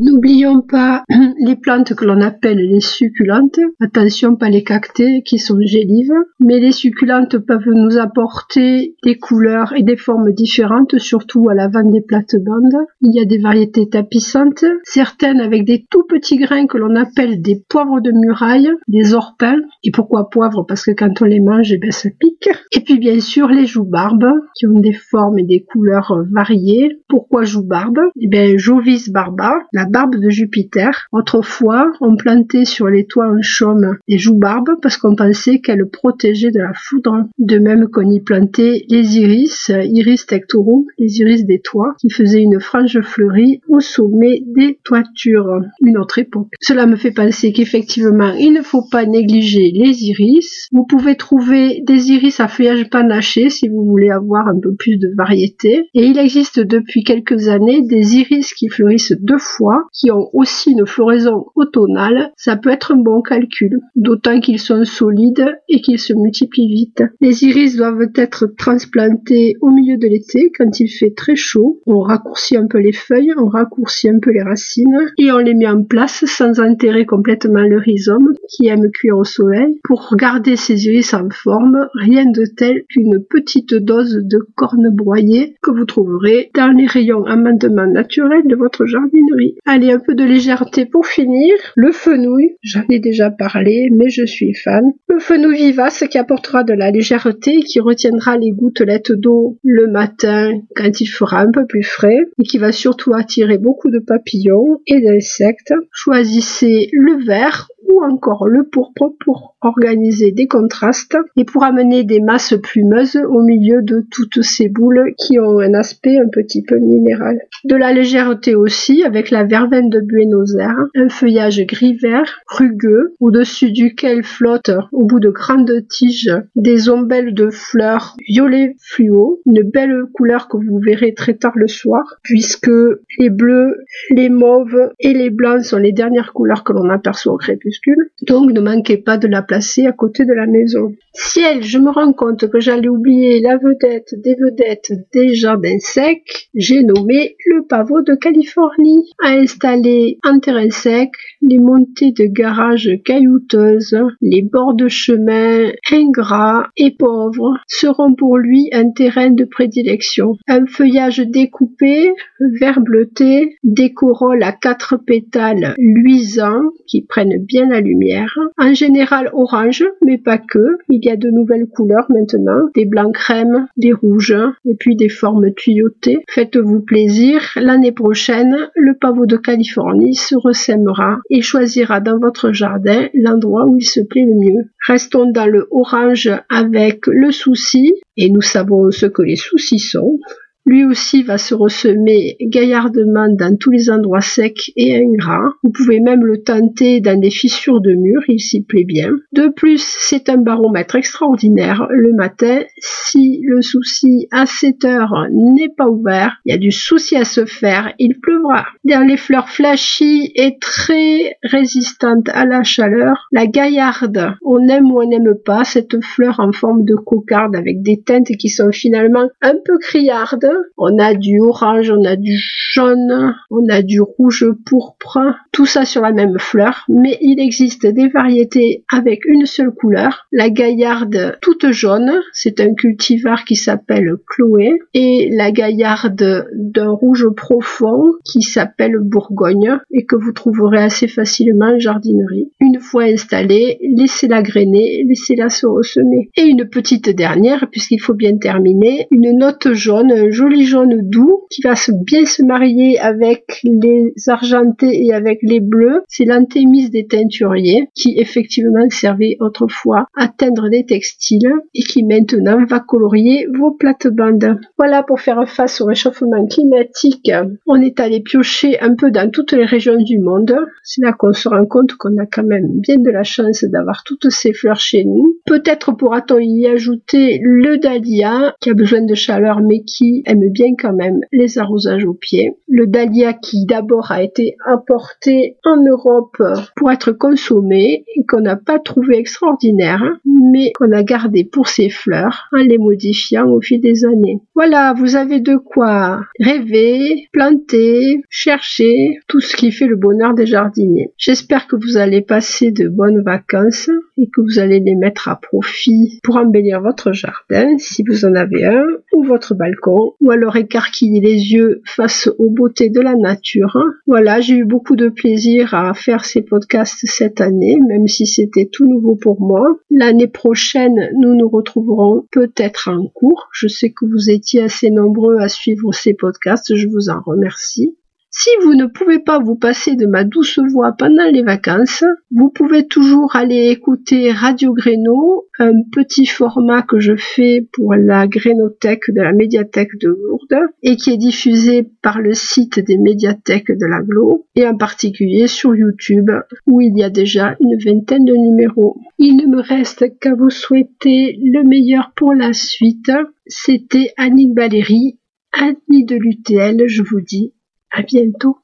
N'oublions 0.00 0.60
pas 0.60 1.04
les 1.38 1.54
plantes 1.54 1.94
que 1.94 2.04
l'on 2.04 2.20
appelle 2.20 2.58
les 2.58 2.80
succulentes. 2.80 3.60
Attention, 3.80 4.34
pas 4.34 4.50
les 4.50 4.64
cactés 4.64 5.22
qui 5.22 5.38
sont 5.38 5.60
gélives. 5.60 6.12
Mais 6.40 6.58
les 6.58 6.72
succulentes 6.72 7.38
peuvent 7.38 7.68
nous 7.68 7.96
apporter 7.96 8.96
des 9.04 9.18
couleurs 9.18 9.72
et 9.76 9.84
des 9.84 9.96
formes 9.96 10.32
différentes, 10.32 10.98
surtout 10.98 11.48
à 11.48 11.54
l'avant 11.54 11.88
des 11.88 12.00
plates-bandes. 12.00 12.86
Il 13.02 13.14
y 13.14 13.20
a 13.20 13.24
des 13.24 13.38
variétés 13.38 13.88
tapissantes, 13.88 14.64
certaines 14.82 15.40
avec 15.40 15.64
des 15.64 15.86
tout 15.88 16.04
petits 16.08 16.38
grains 16.38 16.66
que 16.66 16.78
l'on 16.78 16.96
appelle 16.96 17.40
des 17.40 17.62
poivres 17.68 18.00
de 18.00 18.10
muraille, 18.10 18.70
des 18.88 19.14
orpins. 19.14 19.60
Et 19.84 19.92
pourquoi 19.92 20.28
poivre? 20.28 20.64
Parce 20.66 20.84
que 20.84 20.90
quand 20.90 21.22
on 21.22 21.26
les 21.26 21.40
mange, 21.40 21.70
eh 21.70 21.78
ben, 21.78 21.92
ça 21.92 22.08
pique. 22.18 22.48
Et 22.72 22.80
puis 22.80 22.98
bien 22.98 23.20
sûr 23.20 23.46
les 23.46 23.66
joues-barbes, 23.66 24.26
qui 24.56 24.66
ont 24.66 24.80
des 24.80 24.92
formes 24.92 25.38
et 25.38 25.44
des 25.44 25.62
couleurs 25.62 26.24
variées. 26.32 26.98
Pourquoi 27.08 27.44
joue-barbe 27.44 28.00
Eh 28.20 28.26
bien, 28.26 28.56
Jovis 28.56 29.10
barba, 29.10 29.60
la 29.72 29.83
barbe 29.84 30.16
de 30.16 30.30
Jupiter. 30.30 31.06
Autrefois, 31.12 31.92
on 32.00 32.16
plantait 32.16 32.64
sur 32.64 32.88
les 32.88 33.06
toits 33.06 33.28
en 33.28 33.42
chaume 33.42 33.96
des 34.08 34.18
joues-barbes 34.18 34.76
parce 34.82 34.96
qu'on 34.96 35.14
pensait 35.14 35.60
qu'elles 35.60 35.88
protégeaient 35.88 36.50
de 36.50 36.60
la 36.60 36.72
foudre. 36.74 37.28
De 37.38 37.58
même 37.58 37.88
qu'on 37.88 38.10
y 38.10 38.20
plantait 38.20 38.84
les 38.88 39.18
iris, 39.18 39.70
iris 39.70 40.26
tectorum, 40.26 40.84
les 40.98 41.20
iris 41.20 41.44
des 41.44 41.60
toits, 41.60 41.94
qui 42.00 42.10
faisaient 42.10 42.42
une 42.42 42.60
frange 42.60 43.00
fleurie 43.00 43.60
au 43.68 43.80
sommet 43.80 44.42
des 44.54 44.78
toitures. 44.84 45.60
Une 45.82 45.98
autre 45.98 46.18
époque. 46.18 46.48
Cela 46.60 46.86
me 46.86 46.96
fait 46.96 47.10
penser 47.10 47.52
qu'effectivement, 47.52 48.32
il 48.38 48.52
ne 48.52 48.62
faut 48.62 48.84
pas 48.90 49.06
négliger 49.06 49.70
les 49.74 50.04
iris. 50.04 50.68
Vous 50.72 50.84
pouvez 50.86 51.16
trouver 51.16 51.82
des 51.86 52.12
iris 52.12 52.40
à 52.40 52.48
feuillage 52.48 52.88
panaché 52.90 53.50
si 53.50 53.68
vous 53.68 53.84
voulez 53.84 54.10
avoir 54.10 54.48
un 54.48 54.58
peu 54.60 54.74
plus 54.74 54.96
de 54.96 55.08
variété. 55.16 55.88
Et 55.94 56.06
il 56.06 56.18
existe 56.18 56.60
depuis 56.60 57.04
quelques 57.04 57.48
années 57.48 57.82
des 57.82 58.16
iris 58.16 58.52
qui 58.54 58.68
fleurissent 58.68 59.14
deux 59.20 59.38
fois 59.38 59.73
qui 59.92 60.10
ont 60.10 60.28
aussi 60.32 60.72
une 60.72 60.86
floraison 60.86 61.46
automnale, 61.54 62.32
ça 62.36 62.56
peut 62.56 62.70
être 62.70 62.92
un 62.92 62.96
bon 62.96 63.22
calcul, 63.22 63.80
d'autant 63.96 64.40
qu'ils 64.40 64.58
sont 64.58 64.84
solides 64.84 65.46
et 65.68 65.80
qu'ils 65.80 65.98
se 65.98 66.12
multiplient 66.12 66.68
vite. 66.68 67.02
Les 67.20 67.44
iris 67.44 67.76
doivent 67.76 68.08
être 68.14 68.46
transplantés 68.56 69.54
au 69.60 69.70
milieu 69.70 69.96
de 69.96 70.06
l'été 70.06 70.52
quand 70.56 70.80
il 70.80 70.88
fait 70.88 71.14
très 71.16 71.36
chaud. 71.36 71.80
On 71.86 72.00
raccourcit 72.00 72.56
un 72.56 72.66
peu 72.66 72.78
les 72.78 72.92
feuilles, 72.92 73.32
on 73.36 73.46
raccourcit 73.46 74.08
un 74.08 74.18
peu 74.20 74.30
les 74.30 74.42
racines 74.42 75.06
et 75.18 75.32
on 75.32 75.38
les 75.38 75.54
met 75.54 75.68
en 75.68 75.82
place 75.82 76.24
sans 76.26 76.60
enterrer 76.60 77.06
complètement 77.06 77.62
le 77.62 77.78
rhizome 77.78 78.32
qui 78.48 78.66
aime 78.68 78.90
cuire 78.90 79.18
au 79.18 79.24
soleil. 79.24 79.78
Pour 79.84 80.14
garder 80.16 80.56
ces 80.56 80.86
iris 80.86 81.14
en 81.14 81.28
forme, 81.30 81.88
rien 81.94 82.24
de 82.30 82.44
tel 82.56 82.82
qu'une 82.88 83.24
petite 83.28 83.74
dose 83.74 84.20
de 84.22 84.46
corne 84.56 84.90
broyée 84.90 85.56
que 85.62 85.70
vous 85.70 85.84
trouverez 85.84 86.50
dans 86.54 86.76
les 86.76 86.86
rayons 86.86 87.24
amendement 87.24 87.86
naturels 87.86 88.46
de 88.46 88.56
votre 88.56 88.86
jardinerie. 88.86 89.56
Allez, 89.66 89.92
un 89.92 89.98
peu 89.98 90.14
de 90.14 90.24
légèreté 90.24 90.84
pour 90.84 91.06
finir. 91.06 91.54
Le 91.74 91.90
fenouil, 91.90 92.56
j'en 92.62 92.84
ai 92.90 92.98
déjà 92.98 93.30
parlé, 93.30 93.88
mais 93.90 94.10
je 94.10 94.26
suis 94.26 94.52
fan. 94.52 94.92
Le 95.08 95.18
fenouil 95.18 95.56
vivace 95.56 96.04
qui 96.10 96.18
apportera 96.18 96.64
de 96.64 96.74
la 96.74 96.90
légèreté, 96.90 97.60
qui 97.60 97.80
retiendra 97.80 98.36
les 98.36 98.50
gouttelettes 98.50 99.12
d'eau 99.12 99.58
le 99.62 99.90
matin 99.90 100.52
quand 100.76 101.00
il 101.00 101.06
fera 101.06 101.40
un 101.40 101.50
peu 101.50 101.66
plus 101.66 101.82
frais, 101.82 102.18
et 102.38 102.42
qui 102.42 102.58
va 102.58 102.72
surtout 102.72 103.14
attirer 103.14 103.56
beaucoup 103.56 103.90
de 103.90 104.00
papillons 104.00 104.80
et 104.86 105.00
d'insectes. 105.00 105.72
Choisissez 105.90 106.90
le 106.92 107.24
vert 107.24 107.68
ou 107.94 108.02
encore 108.04 108.48
le 108.48 108.64
pourpre 108.64 109.14
pour 109.20 109.56
organiser 109.60 110.32
des 110.32 110.46
contrastes 110.46 111.16
et 111.36 111.44
pour 111.44 111.62
amener 111.64 112.04
des 112.04 112.20
masses 112.20 112.54
plumeuses 112.60 113.16
au 113.28 113.40
milieu 113.42 113.82
de 113.82 114.04
toutes 114.10 114.42
ces 114.42 114.68
boules 114.68 115.14
qui 115.16 115.38
ont 115.38 115.60
un 115.60 115.74
aspect 115.74 116.18
un 116.18 116.28
petit 116.28 116.62
peu 116.62 116.78
minéral. 116.78 117.38
De 117.64 117.76
la 117.76 117.92
légèreté 117.92 118.54
aussi 118.54 119.04
avec 119.04 119.30
la 119.30 119.44
verveine 119.44 119.90
de 119.90 120.00
Buenos 120.00 120.56
Aires, 120.56 120.86
un 120.96 121.08
feuillage 121.08 121.64
gris-vert, 121.66 122.40
rugueux, 122.48 123.14
au-dessus 123.20 123.70
duquel 123.70 124.24
flottent 124.24 124.72
au 124.92 125.04
bout 125.04 125.20
de 125.20 125.30
grandes 125.30 125.86
tiges 125.88 126.32
des 126.56 126.88
ombelles 126.88 127.34
de 127.34 127.50
fleurs 127.50 128.16
violet 128.28 128.76
fluo, 128.80 129.40
une 129.46 129.62
belle 129.62 130.04
couleur 130.12 130.48
que 130.48 130.56
vous 130.56 130.80
verrez 130.84 131.14
très 131.14 131.34
tard 131.34 131.52
le 131.54 131.68
soir, 131.68 132.16
puisque 132.22 132.70
les 133.18 133.30
bleus, 133.30 133.76
les 134.10 134.28
mauves 134.28 134.90
et 134.98 135.12
les 135.12 135.30
blancs 135.30 135.64
sont 135.64 135.78
les 135.78 135.92
dernières 135.92 136.32
couleurs 136.32 136.64
que 136.64 136.72
l'on 136.72 136.90
aperçoit 136.90 137.32
au 137.32 137.38
crépuscule 137.38 137.83
donc 138.22 138.52
ne 138.52 138.60
manquez 138.60 138.98
pas 138.98 139.16
de 139.16 139.28
la 139.28 139.42
placer 139.42 139.86
à 139.86 139.92
côté 139.92 140.24
de 140.24 140.32
la 140.32 140.46
maison. 140.46 140.92
Ciel, 141.12 141.62
je 141.62 141.78
me 141.78 141.90
rends 141.90 142.12
compte 142.12 142.48
que 142.50 142.60
j'allais 142.60 142.88
oublier 142.88 143.40
la 143.40 143.56
vedette 143.56 144.14
des 144.16 144.34
vedettes 144.34 144.92
des 145.12 145.34
jardins 145.34 145.78
secs, 145.78 146.48
j'ai 146.54 146.82
nommé 146.82 147.36
le 147.46 147.66
pavot 147.66 148.02
de 148.02 148.14
Californie, 148.14 149.04
à 149.22 149.30
installer 149.30 150.18
en 150.24 150.38
terrain 150.38 150.70
sec 150.70 151.10
les 151.42 151.58
montées 151.58 152.12
de 152.12 152.26
garage 152.26 152.90
caillouteuses, 153.04 153.96
les 154.20 154.42
bords 154.42 154.74
de 154.74 154.88
chemin 154.88 155.70
ingrats 155.92 156.68
et 156.76 156.90
pauvres 156.96 157.58
seront 157.68 158.14
pour 158.14 158.38
lui 158.38 158.68
un 158.72 158.90
terrain 158.90 159.30
de 159.30 159.44
prédilection. 159.44 160.36
Un 160.48 160.66
feuillage 160.66 161.18
découpé, 161.18 162.12
vert 162.60 162.80
bleuté, 162.80 163.56
des 163.62 163.92
corolles 163.92 164.42
à 164.42 164.52
quatre 164.52 164.96
pétales 164.96 165.74
luisants 165.78 166.70
qui 166.86 167.02
prennent 167.02 167.44
bien 167.44 167.63
la 167.64 167.80
lumière, 167.80 168.32
en 168.58 168.74
général 168.74 169.30
orange, 169.32 169.84
mais 170.04 170.18
pas 170.18 170.38
que, 170.38 170.78
il 170.88 171.04
y 171.04 171.10
a 171.10 171.16
de 171.16 171.30
nouvelles 171.30 171.66
couleurs 171.66 172.06
maintenant, 172.08 172.68
des 172.74 172.84
blancs 172.84 173.14
crème, 173.14 173.66
des 173.76 173.92
rouges, 173.92 174.36
et 174.64 174.74
puis 174.78 174.96
des 174.96 175.08
formes 175.08 175.52
tuyautées. 175.54 176.18
Faites-vous 176.28 176.80
plaisir, 176.80 177.40
l'année 177.56 177.92
prochaine, 177.92 178.68
le 178.74 178.94
pavot 178.94 179.26
de 179.26 179.36
Californie 179.36 180.14
se 180.14 180.34
ressèmera 180.36 181.18
et 181.30 181.42
choisira 181.42 182.00
dans 182.00 182.18
votre 182.18 182.52
jardin 182.52 183.08
l'endroit 183.14 183.66
où 183.66 183.76
il 183.78 183.84
se 183.84 184.00
plaît 184.00 184.26
le 184.26 184.34
mieux. 184.34 184.64
Restons 184.86 185.30
dans 185.30 185.46
le 185.46 185.66
orange 185.70 186.30
avec 186.48 187.06
le 187.06 187.30
souci, 187.30 187.92
et 188.16 188.30
nous 188.30 188.42
savons 188.42 188.90
ce 188.90 189.06
que 189.06 189.22
les 189.22 189.36
soucis 189.36 189.78
sont. 189.78 190.18
Lui 190.66 190.84
aussi 190.84 191.22
va 191.22 191.36
se 191.36 191.54
ressemer 191.54 192.36
gaillardement 192.40 193.28
dans 193.28 193.56
tous 193.56 193.70
les 193.70 193.90
endroits 193.90 194.22
secs 194.22 194.72
et 194.76 194.96
ingrats. 194.96 195.52
Vous 195.62 195.70
pouvez 195.70 196.00
même 196.00 196.24
le 196.24 196.42
tenter 196.42 197.00
dans 197.00 197.20
des 197.20 197.30
fissures 197.30 197.82
de 197.82 197.92
murs, 197.92 198.22
il 198.28 198.40
s'y 198.40 198.62
plaît 198.62 198.84
bien. 198.84 199.10
De 199.32 199.48
plus, 199.48 199.82
c'est 199.84 200.30
un 200.30 200.38
baromètre 200.38 200.96
extraordinaire. 200.96 201.86
Le 201.90 202.14
matin, 202.14 202.60
si 202.78 203.40
le 203.44 203.60
souci 203.60 204.26
à 204.30 204.46
7 204.46 204.84
heures 204.86 205.26
n'est 205.30 205.68
pas 205.68 205.88
ouvert, 205.88 206.38
il 206.46 206.52
y 206.52 206.54
a 206.54 206.58
du 206.58 206.70
souci 206.70 207.16
à 207.16 207.24
se 207.24 207.44
faire, 207.44 207.92
il 207.98 208.18
pleuvra. 208.20 208.66
Dans 208.84 209.06
les 209.06 209.18
fleurs 209.18 209.50
flashy 209.50 210.32
et 210.34 210.56
très 210.58 211.36
résistantes 211.42 212.28
à 212.32 212.46
la 212.46 212.62
chaleur, 212.62 213.26
la 213.32 213.46
gaillarde, 213.46 214.34
on 214.42 214.66
aime 214.68 214.90
ou 214.90 215.02
on 215.02 215.08
n'aime 215.08 215.34
pas 215.44 215.64
cette 215.64 216.02
fleur 216.02 216.40
en 216.40 216.52
forme 216.52 216.84
de 216.84 216.94
cocarde 216.94 217.54
avec 217.54 217.82
des 217.82 218.00
teintes 218.02 218.32
qui 218.38 218.48
sont 218.48 218.72
finalement 218.72 219.28
un 219.42 219.54
peu 219.64 219.78
criardes 219.78 220.53
on 220.76 220.98
a 220.98 221.14
du 221.14 221.40
orange, 221.40 221.90
on 221.90 222.04
a 222.04 222.16
du 222.16 222.34
jaune, 222.36 223.34
on 223.50 223.68
a 223.68 223.82
du 223.82 224.00
rouge 224.00 224.46
pourpre, 224.66 225.18
tout 225.52 225.66
ça 225.66 225.84
sur 225.84 226.02
la 226.02 226.12
même 226.12 226.38
fleur, 226.38 226.84
mais 226.88 227.16
il 227.20 227.40
existe 227.40 227.86
des 227.86 228.08
variétés 228.08 228.84
avec 228.92 229.24
une 229.26 229.46
seule 229.46 229.70
couleur. 229.70 230.26
La 230.32 230.50
gaillarde 230.50 231.38
toute 231.40 231.70
jaune, 231.70 232.12
c'est 232.32 232.60
un 232.60 232.74
cultivar 232.74 233.44
qui 233.44 233.56
s'appelle 233.56 234.16
Chloé, 234.26 234.72
et 234.94 235.30
la 235.32 235.52
gaillarde 235.52 236.48
d'un 236.54 236.90
rouge 236.90 237.28
profond 237.36 238.12
qui 238.24 238.42
s'appelle 238.42 238.98
Bourgogne 239.00 239.78
et 239.92 240.04
que 240.04 240.16
vous 240.16 240.32
trouverez 240.32 240.78
assez 240.78 241.08
facilement 241.08 241.74
en 241.74 241.78
jardinerie. 241.78 242.50
Une 242.60 242.80
fois 242.80 243.04
installée, 243.04 243.78
laissez-la 243.96 244.42
grainer, 244.42 245.04
laissez-la 245.08 245.48
se 245.48 245.66
ressemer. 245.66 246.30
Et 246.36 246.42
une 246.42 246.68
petite 246.68 247.10
dernière, 247.10 247.68
puisqu'il 247.70 248.00
faut 248.00 248.14
bien 248.14 248.36
terminer, 248.36 249.06
une 249.10 249.36
note 249.38 249.72
jaune, 249.72 250.12
un 250.12 250.30
joli 250.44 250.66
jaune 250.66 251.08
doux 251.08 251.46
qui 251.50 251.62
va 251.62 251.74
se 251.74 251.90
bien 251.92 252.26
se 252.26 252.42
marier 252.42 252.98
avec 252.98 253.60
les 253.64 254.12
argentés 254.26 255.06
et 255.06 255.14
avec 255.14 255.38
les 255.42 255.60
bleus. 255.60 256.02
C'est 256.08 256.26
l'anthémis 256.26 256.90
des 256.90 257.06
teinturiers 257.06 257.88
qui 257.94 258.18
effectivement 258.18 258.86
servait 258.90 259.36
autrefois 259.40 260.06
à 260.14 260.28
teindre 260.28 260.68
des 260.68 260.84
textiles 260.84 261.50
et 261.74 261.82
qui 261.82 262.04
maintenant 262.04 262.64
va 262.66 262.80
colorier 262.80 263.46
vos 263.58 263.72
plates-bandes. 263.72 264.58
Voilà 264.76 265.02
pour 265.02 265.20
faire 265.20 265.48
face 265.48 265.80
au 265.80 265.86
réchauffement 265.86 266.46
climatique. 266.46 267.30
On 267.66 267.80
est 267.80 268.00
allé 268.00 268.20
piocher 268.20 268.78
un 268.80 268.94
peu 268.94 269.10
dans 269.10 269.30
toutes 269.30 269.52
les 269.52 269.64
régions 269.64 269.96
du 269.96 270.18
monde. 270.18 270.54
C'est 270.82 271.02
là 271.02 271.12
qu'on 271.12 271.32
se 271.32 271.48
rend 271.48 271.64
compte 271.64 271.94
qu'on 271.94 272.18
a 272.18 272.26
quand 272.26 272.44
même 272.44 272.80
bien 272.80 272.96
de 272.98 273.10
la 273.10 273.22
chance 273.22 273.64
d'avoir 273.64 274.02
toutes 274.04 274.30
ces 274.30 274.52
fleurs 274.52 274.80
chez 274.80 275.04
nous. 275.04 275.36
Peut-être 275.46 275.92
pourra-t-on 275.92 276.38
y 276.38 276.66
ajouter 276.66 277.40
le 277.42 277.78
dahlia 277.78 278.54
qui 278.60 278.70
a 278.70 278.74
besoin 278.74 279.02
de 279.02 279.14
chaleur 279.14 279.60
mais 279.60 279.82
qui 279.84 280.22
aime 280.34 280.50
bien 280.50 280.74
quand 280.78 280.92
même 280.92 281.20
les 281.32 281.58
arrosages 281.58 282.04
au 282.04 282.14
pied. 282.14 282.54
Le 282.68 282.86
dahlia 282.86 283.32
qui 283.32 283.66
d'abord 283.66 284.10
a 284.10 284.22
été 284.22 284.56
importé 284.66 285.56
en 285.64 285.82
Europe 285.82 286.42
pour 286.76 286.90
être 286.90 287.12
consommé 287.12 288.04
et 288.16 288.24
qu'on 288.26 288.40
n'a 288.40 288.56
pas 288.56 288.78
trouvé 288.78 289.18
extraordinaire, 289.18 290.02
mais 290.24 290.72
qu'on 290.72 290.92
a 290.92 291.02
gardé 291.02 291.44
pour 291.44 291.68
ses 291.68 291.88
fleurs 291.88 292.48
en 292.52 292.58
les 292.58 292.78
modifiant 292.78 293.48
au 293.48 293.60
fil 293.60 293.80
des 293.80 294.04
années. 294.04 294.40
Voilà, 294.54 294.94
vous 294.96 295.16
avez 295.16 295.40
de 295.40 295.56
quoi 295.56 296.20
rêver, 296.40 297.28
planter, 297.32 298.22
chercher, 298.28 299.18
tout 299.28 299.40
ce 299.40 299.56
qui 299.56 299.70
fait 299.70 299.86
le 299.86 299.96
bonheur 299.96 300.34
des 300.34 300.46
jardiniers. 300.46 301.12
J'espère 301.16 301.66
que 301.66 301.76
vous 301.76 301.96
allez 301.96 302.20
passer 302.20 302.70
de 302.70 302.88
bonnes 302.88 303.22
vacances 303.22 303.90
et 304.16 304.28
que 304.28 304.40
vous 304.40 304.58
allez 304.58 304.80
les 304.80 304.94
mettre 304.94 305.28
à 305.28 305.36
profit 305.40 306.20
pour 306.22 306.36
embellir 306.36 306.80
votre 306.80 307.12
jardin 307.12 307.76
si 307.78 308.04
vous 308.06 308.24
en 308.24 308.34
avez 308.34 308.64
un 308.64 308.84
ou 309.12 309.24
votre 309.24 309.54
balcon 309.54 310.14
ou 310.24 310.30
alors 310.30 310.56
écarquiller 310.56 311.20
les 311.20 311.52
yeux 311.52 311.82
face 311.84 312.30
aux 312.38 312.48
beautés 312.48 312.88
de 312.88 313.00
la 313.00 313.14
nature. 313.14 313.78
Voilà, 314.06 314.40
j'ai 314.40 314.56
eu 314.56 314.64
beaucoup 314.64 314.96
de 314.96 315.08
plaisir 315.08 315.74
à 315.74 315.92
faire 315.92 316.24
ces 316.24 316.42
podcasts 316.42 317.04
cette 317.04 317.40
année, 317.40 317.78
même 317.86 318.08
si 318.08 318.26
c'était 318.26 318.68
tout 318.72 318.86
nouveau 318.86 319.16
pour 319.16 319.40
moi. 319.40 319.78
L'année 319.90 320.26
prochaine, 320.26 321.10
nous 321.20 321.36
nous 321.36 321.48
retrouverons 321.48 322.26
peut-être 322.32 322.88
en 322.88 323.06
cours. 323.08 323.48
Je 323.52 323.68
sais 323.68 323.90
que 323.90 324.06
vous 324.06 324.30
étiez 324.30 324.62
assez 324.62 324.90
nombreux 324.90 325.36
à 325.38 325.48
suivre 325.48 325.92
ces 325.92 326.14
podcasts, 326.14 326.74
je 326.74 326.88
vous 326.88 327.10
en 327.10 327.20
remercie. 327.20 327.94
Si 328.36 328.50
vous 328.64 328.74
ne 328.74 328.86
pouvez 328.86 329.20
pas 329.20 329.38
vous 329.38 329.54
passer 329.54 329.94
de 329.94 330.06
ma 330.06 330.24
douce 330.24 330.58
voix 330.58 330.90
pendant 330.90 331.30
les 331.30 331.44
vacances, 331.44 332.02
vous 332.32 332.50
pouvez 332.50 332.84
toujours 332.84 333.36
aller 333.36 333.68
écouter 333.68 334.32
Radio 334.32 334.74
Gréno, 334.74 335.46
un 335.60 335.70
petit 335.92 336.26
format 336.26 336.82
que 336.82 336.98
je 336.98 337.14
fais 337.14 337.68
pour 337.72 337.94
la 337.94 338.26
Grénothèque 338.26 339.08
de 339.14 339.22
la 339.22 339.32
médiathèque 339.32 339.96
de 340.00 340.08
Lourdes 340.08 340.66
et 340.82 340.96
qui 340.96 341.12
est 341.12 341.16
diffusé 341.16 341.88
par 342.02 342.20
le 342.20 342.34
site 342.34 342.80
des 342.80 342.98
médiathèques 342.98 343.70
de 343.70 343.86
l'Aglo 343.86 344.48
et 344.56 344.66
en 344.66 344.76
particulier 344.76 345.46
sur 345.46 345.76
YouTube 345.76 346.32
où 346.66 346.80
il 346.80 346.98
y 346.98 347.04
a 347.04 347.10
déjà 347.10 347.54
une 347.60 347.78
vingtaine 347.78 348.24
de 348.24 348.34
numéros. 348.34 348.96
Il 349.18 349.36
ne 349.36 349.46
me 349.46 349.62
reste 349.62 350.18
qu'à 350.18 350.34
vous 350.34 350.50
souhaiter 350.50 351.38
le 351.40 351.62
meilleur 351.62 352.10
pour 352.16 352.34
la 352.34 352.52
suite. 352.52 353.12
C'était 353.46 354.12
Annick 354.16 354.56
Valérie, 354.56 355.20
Annie 355.52 356.04
de 356.04 356.16
l'UTL, 356.16 356.82
je 356.88 357.02
vous 357.04 357.20
dis 357.20 357.53
à 357.94 358.02
bientôt. 358.02 358.63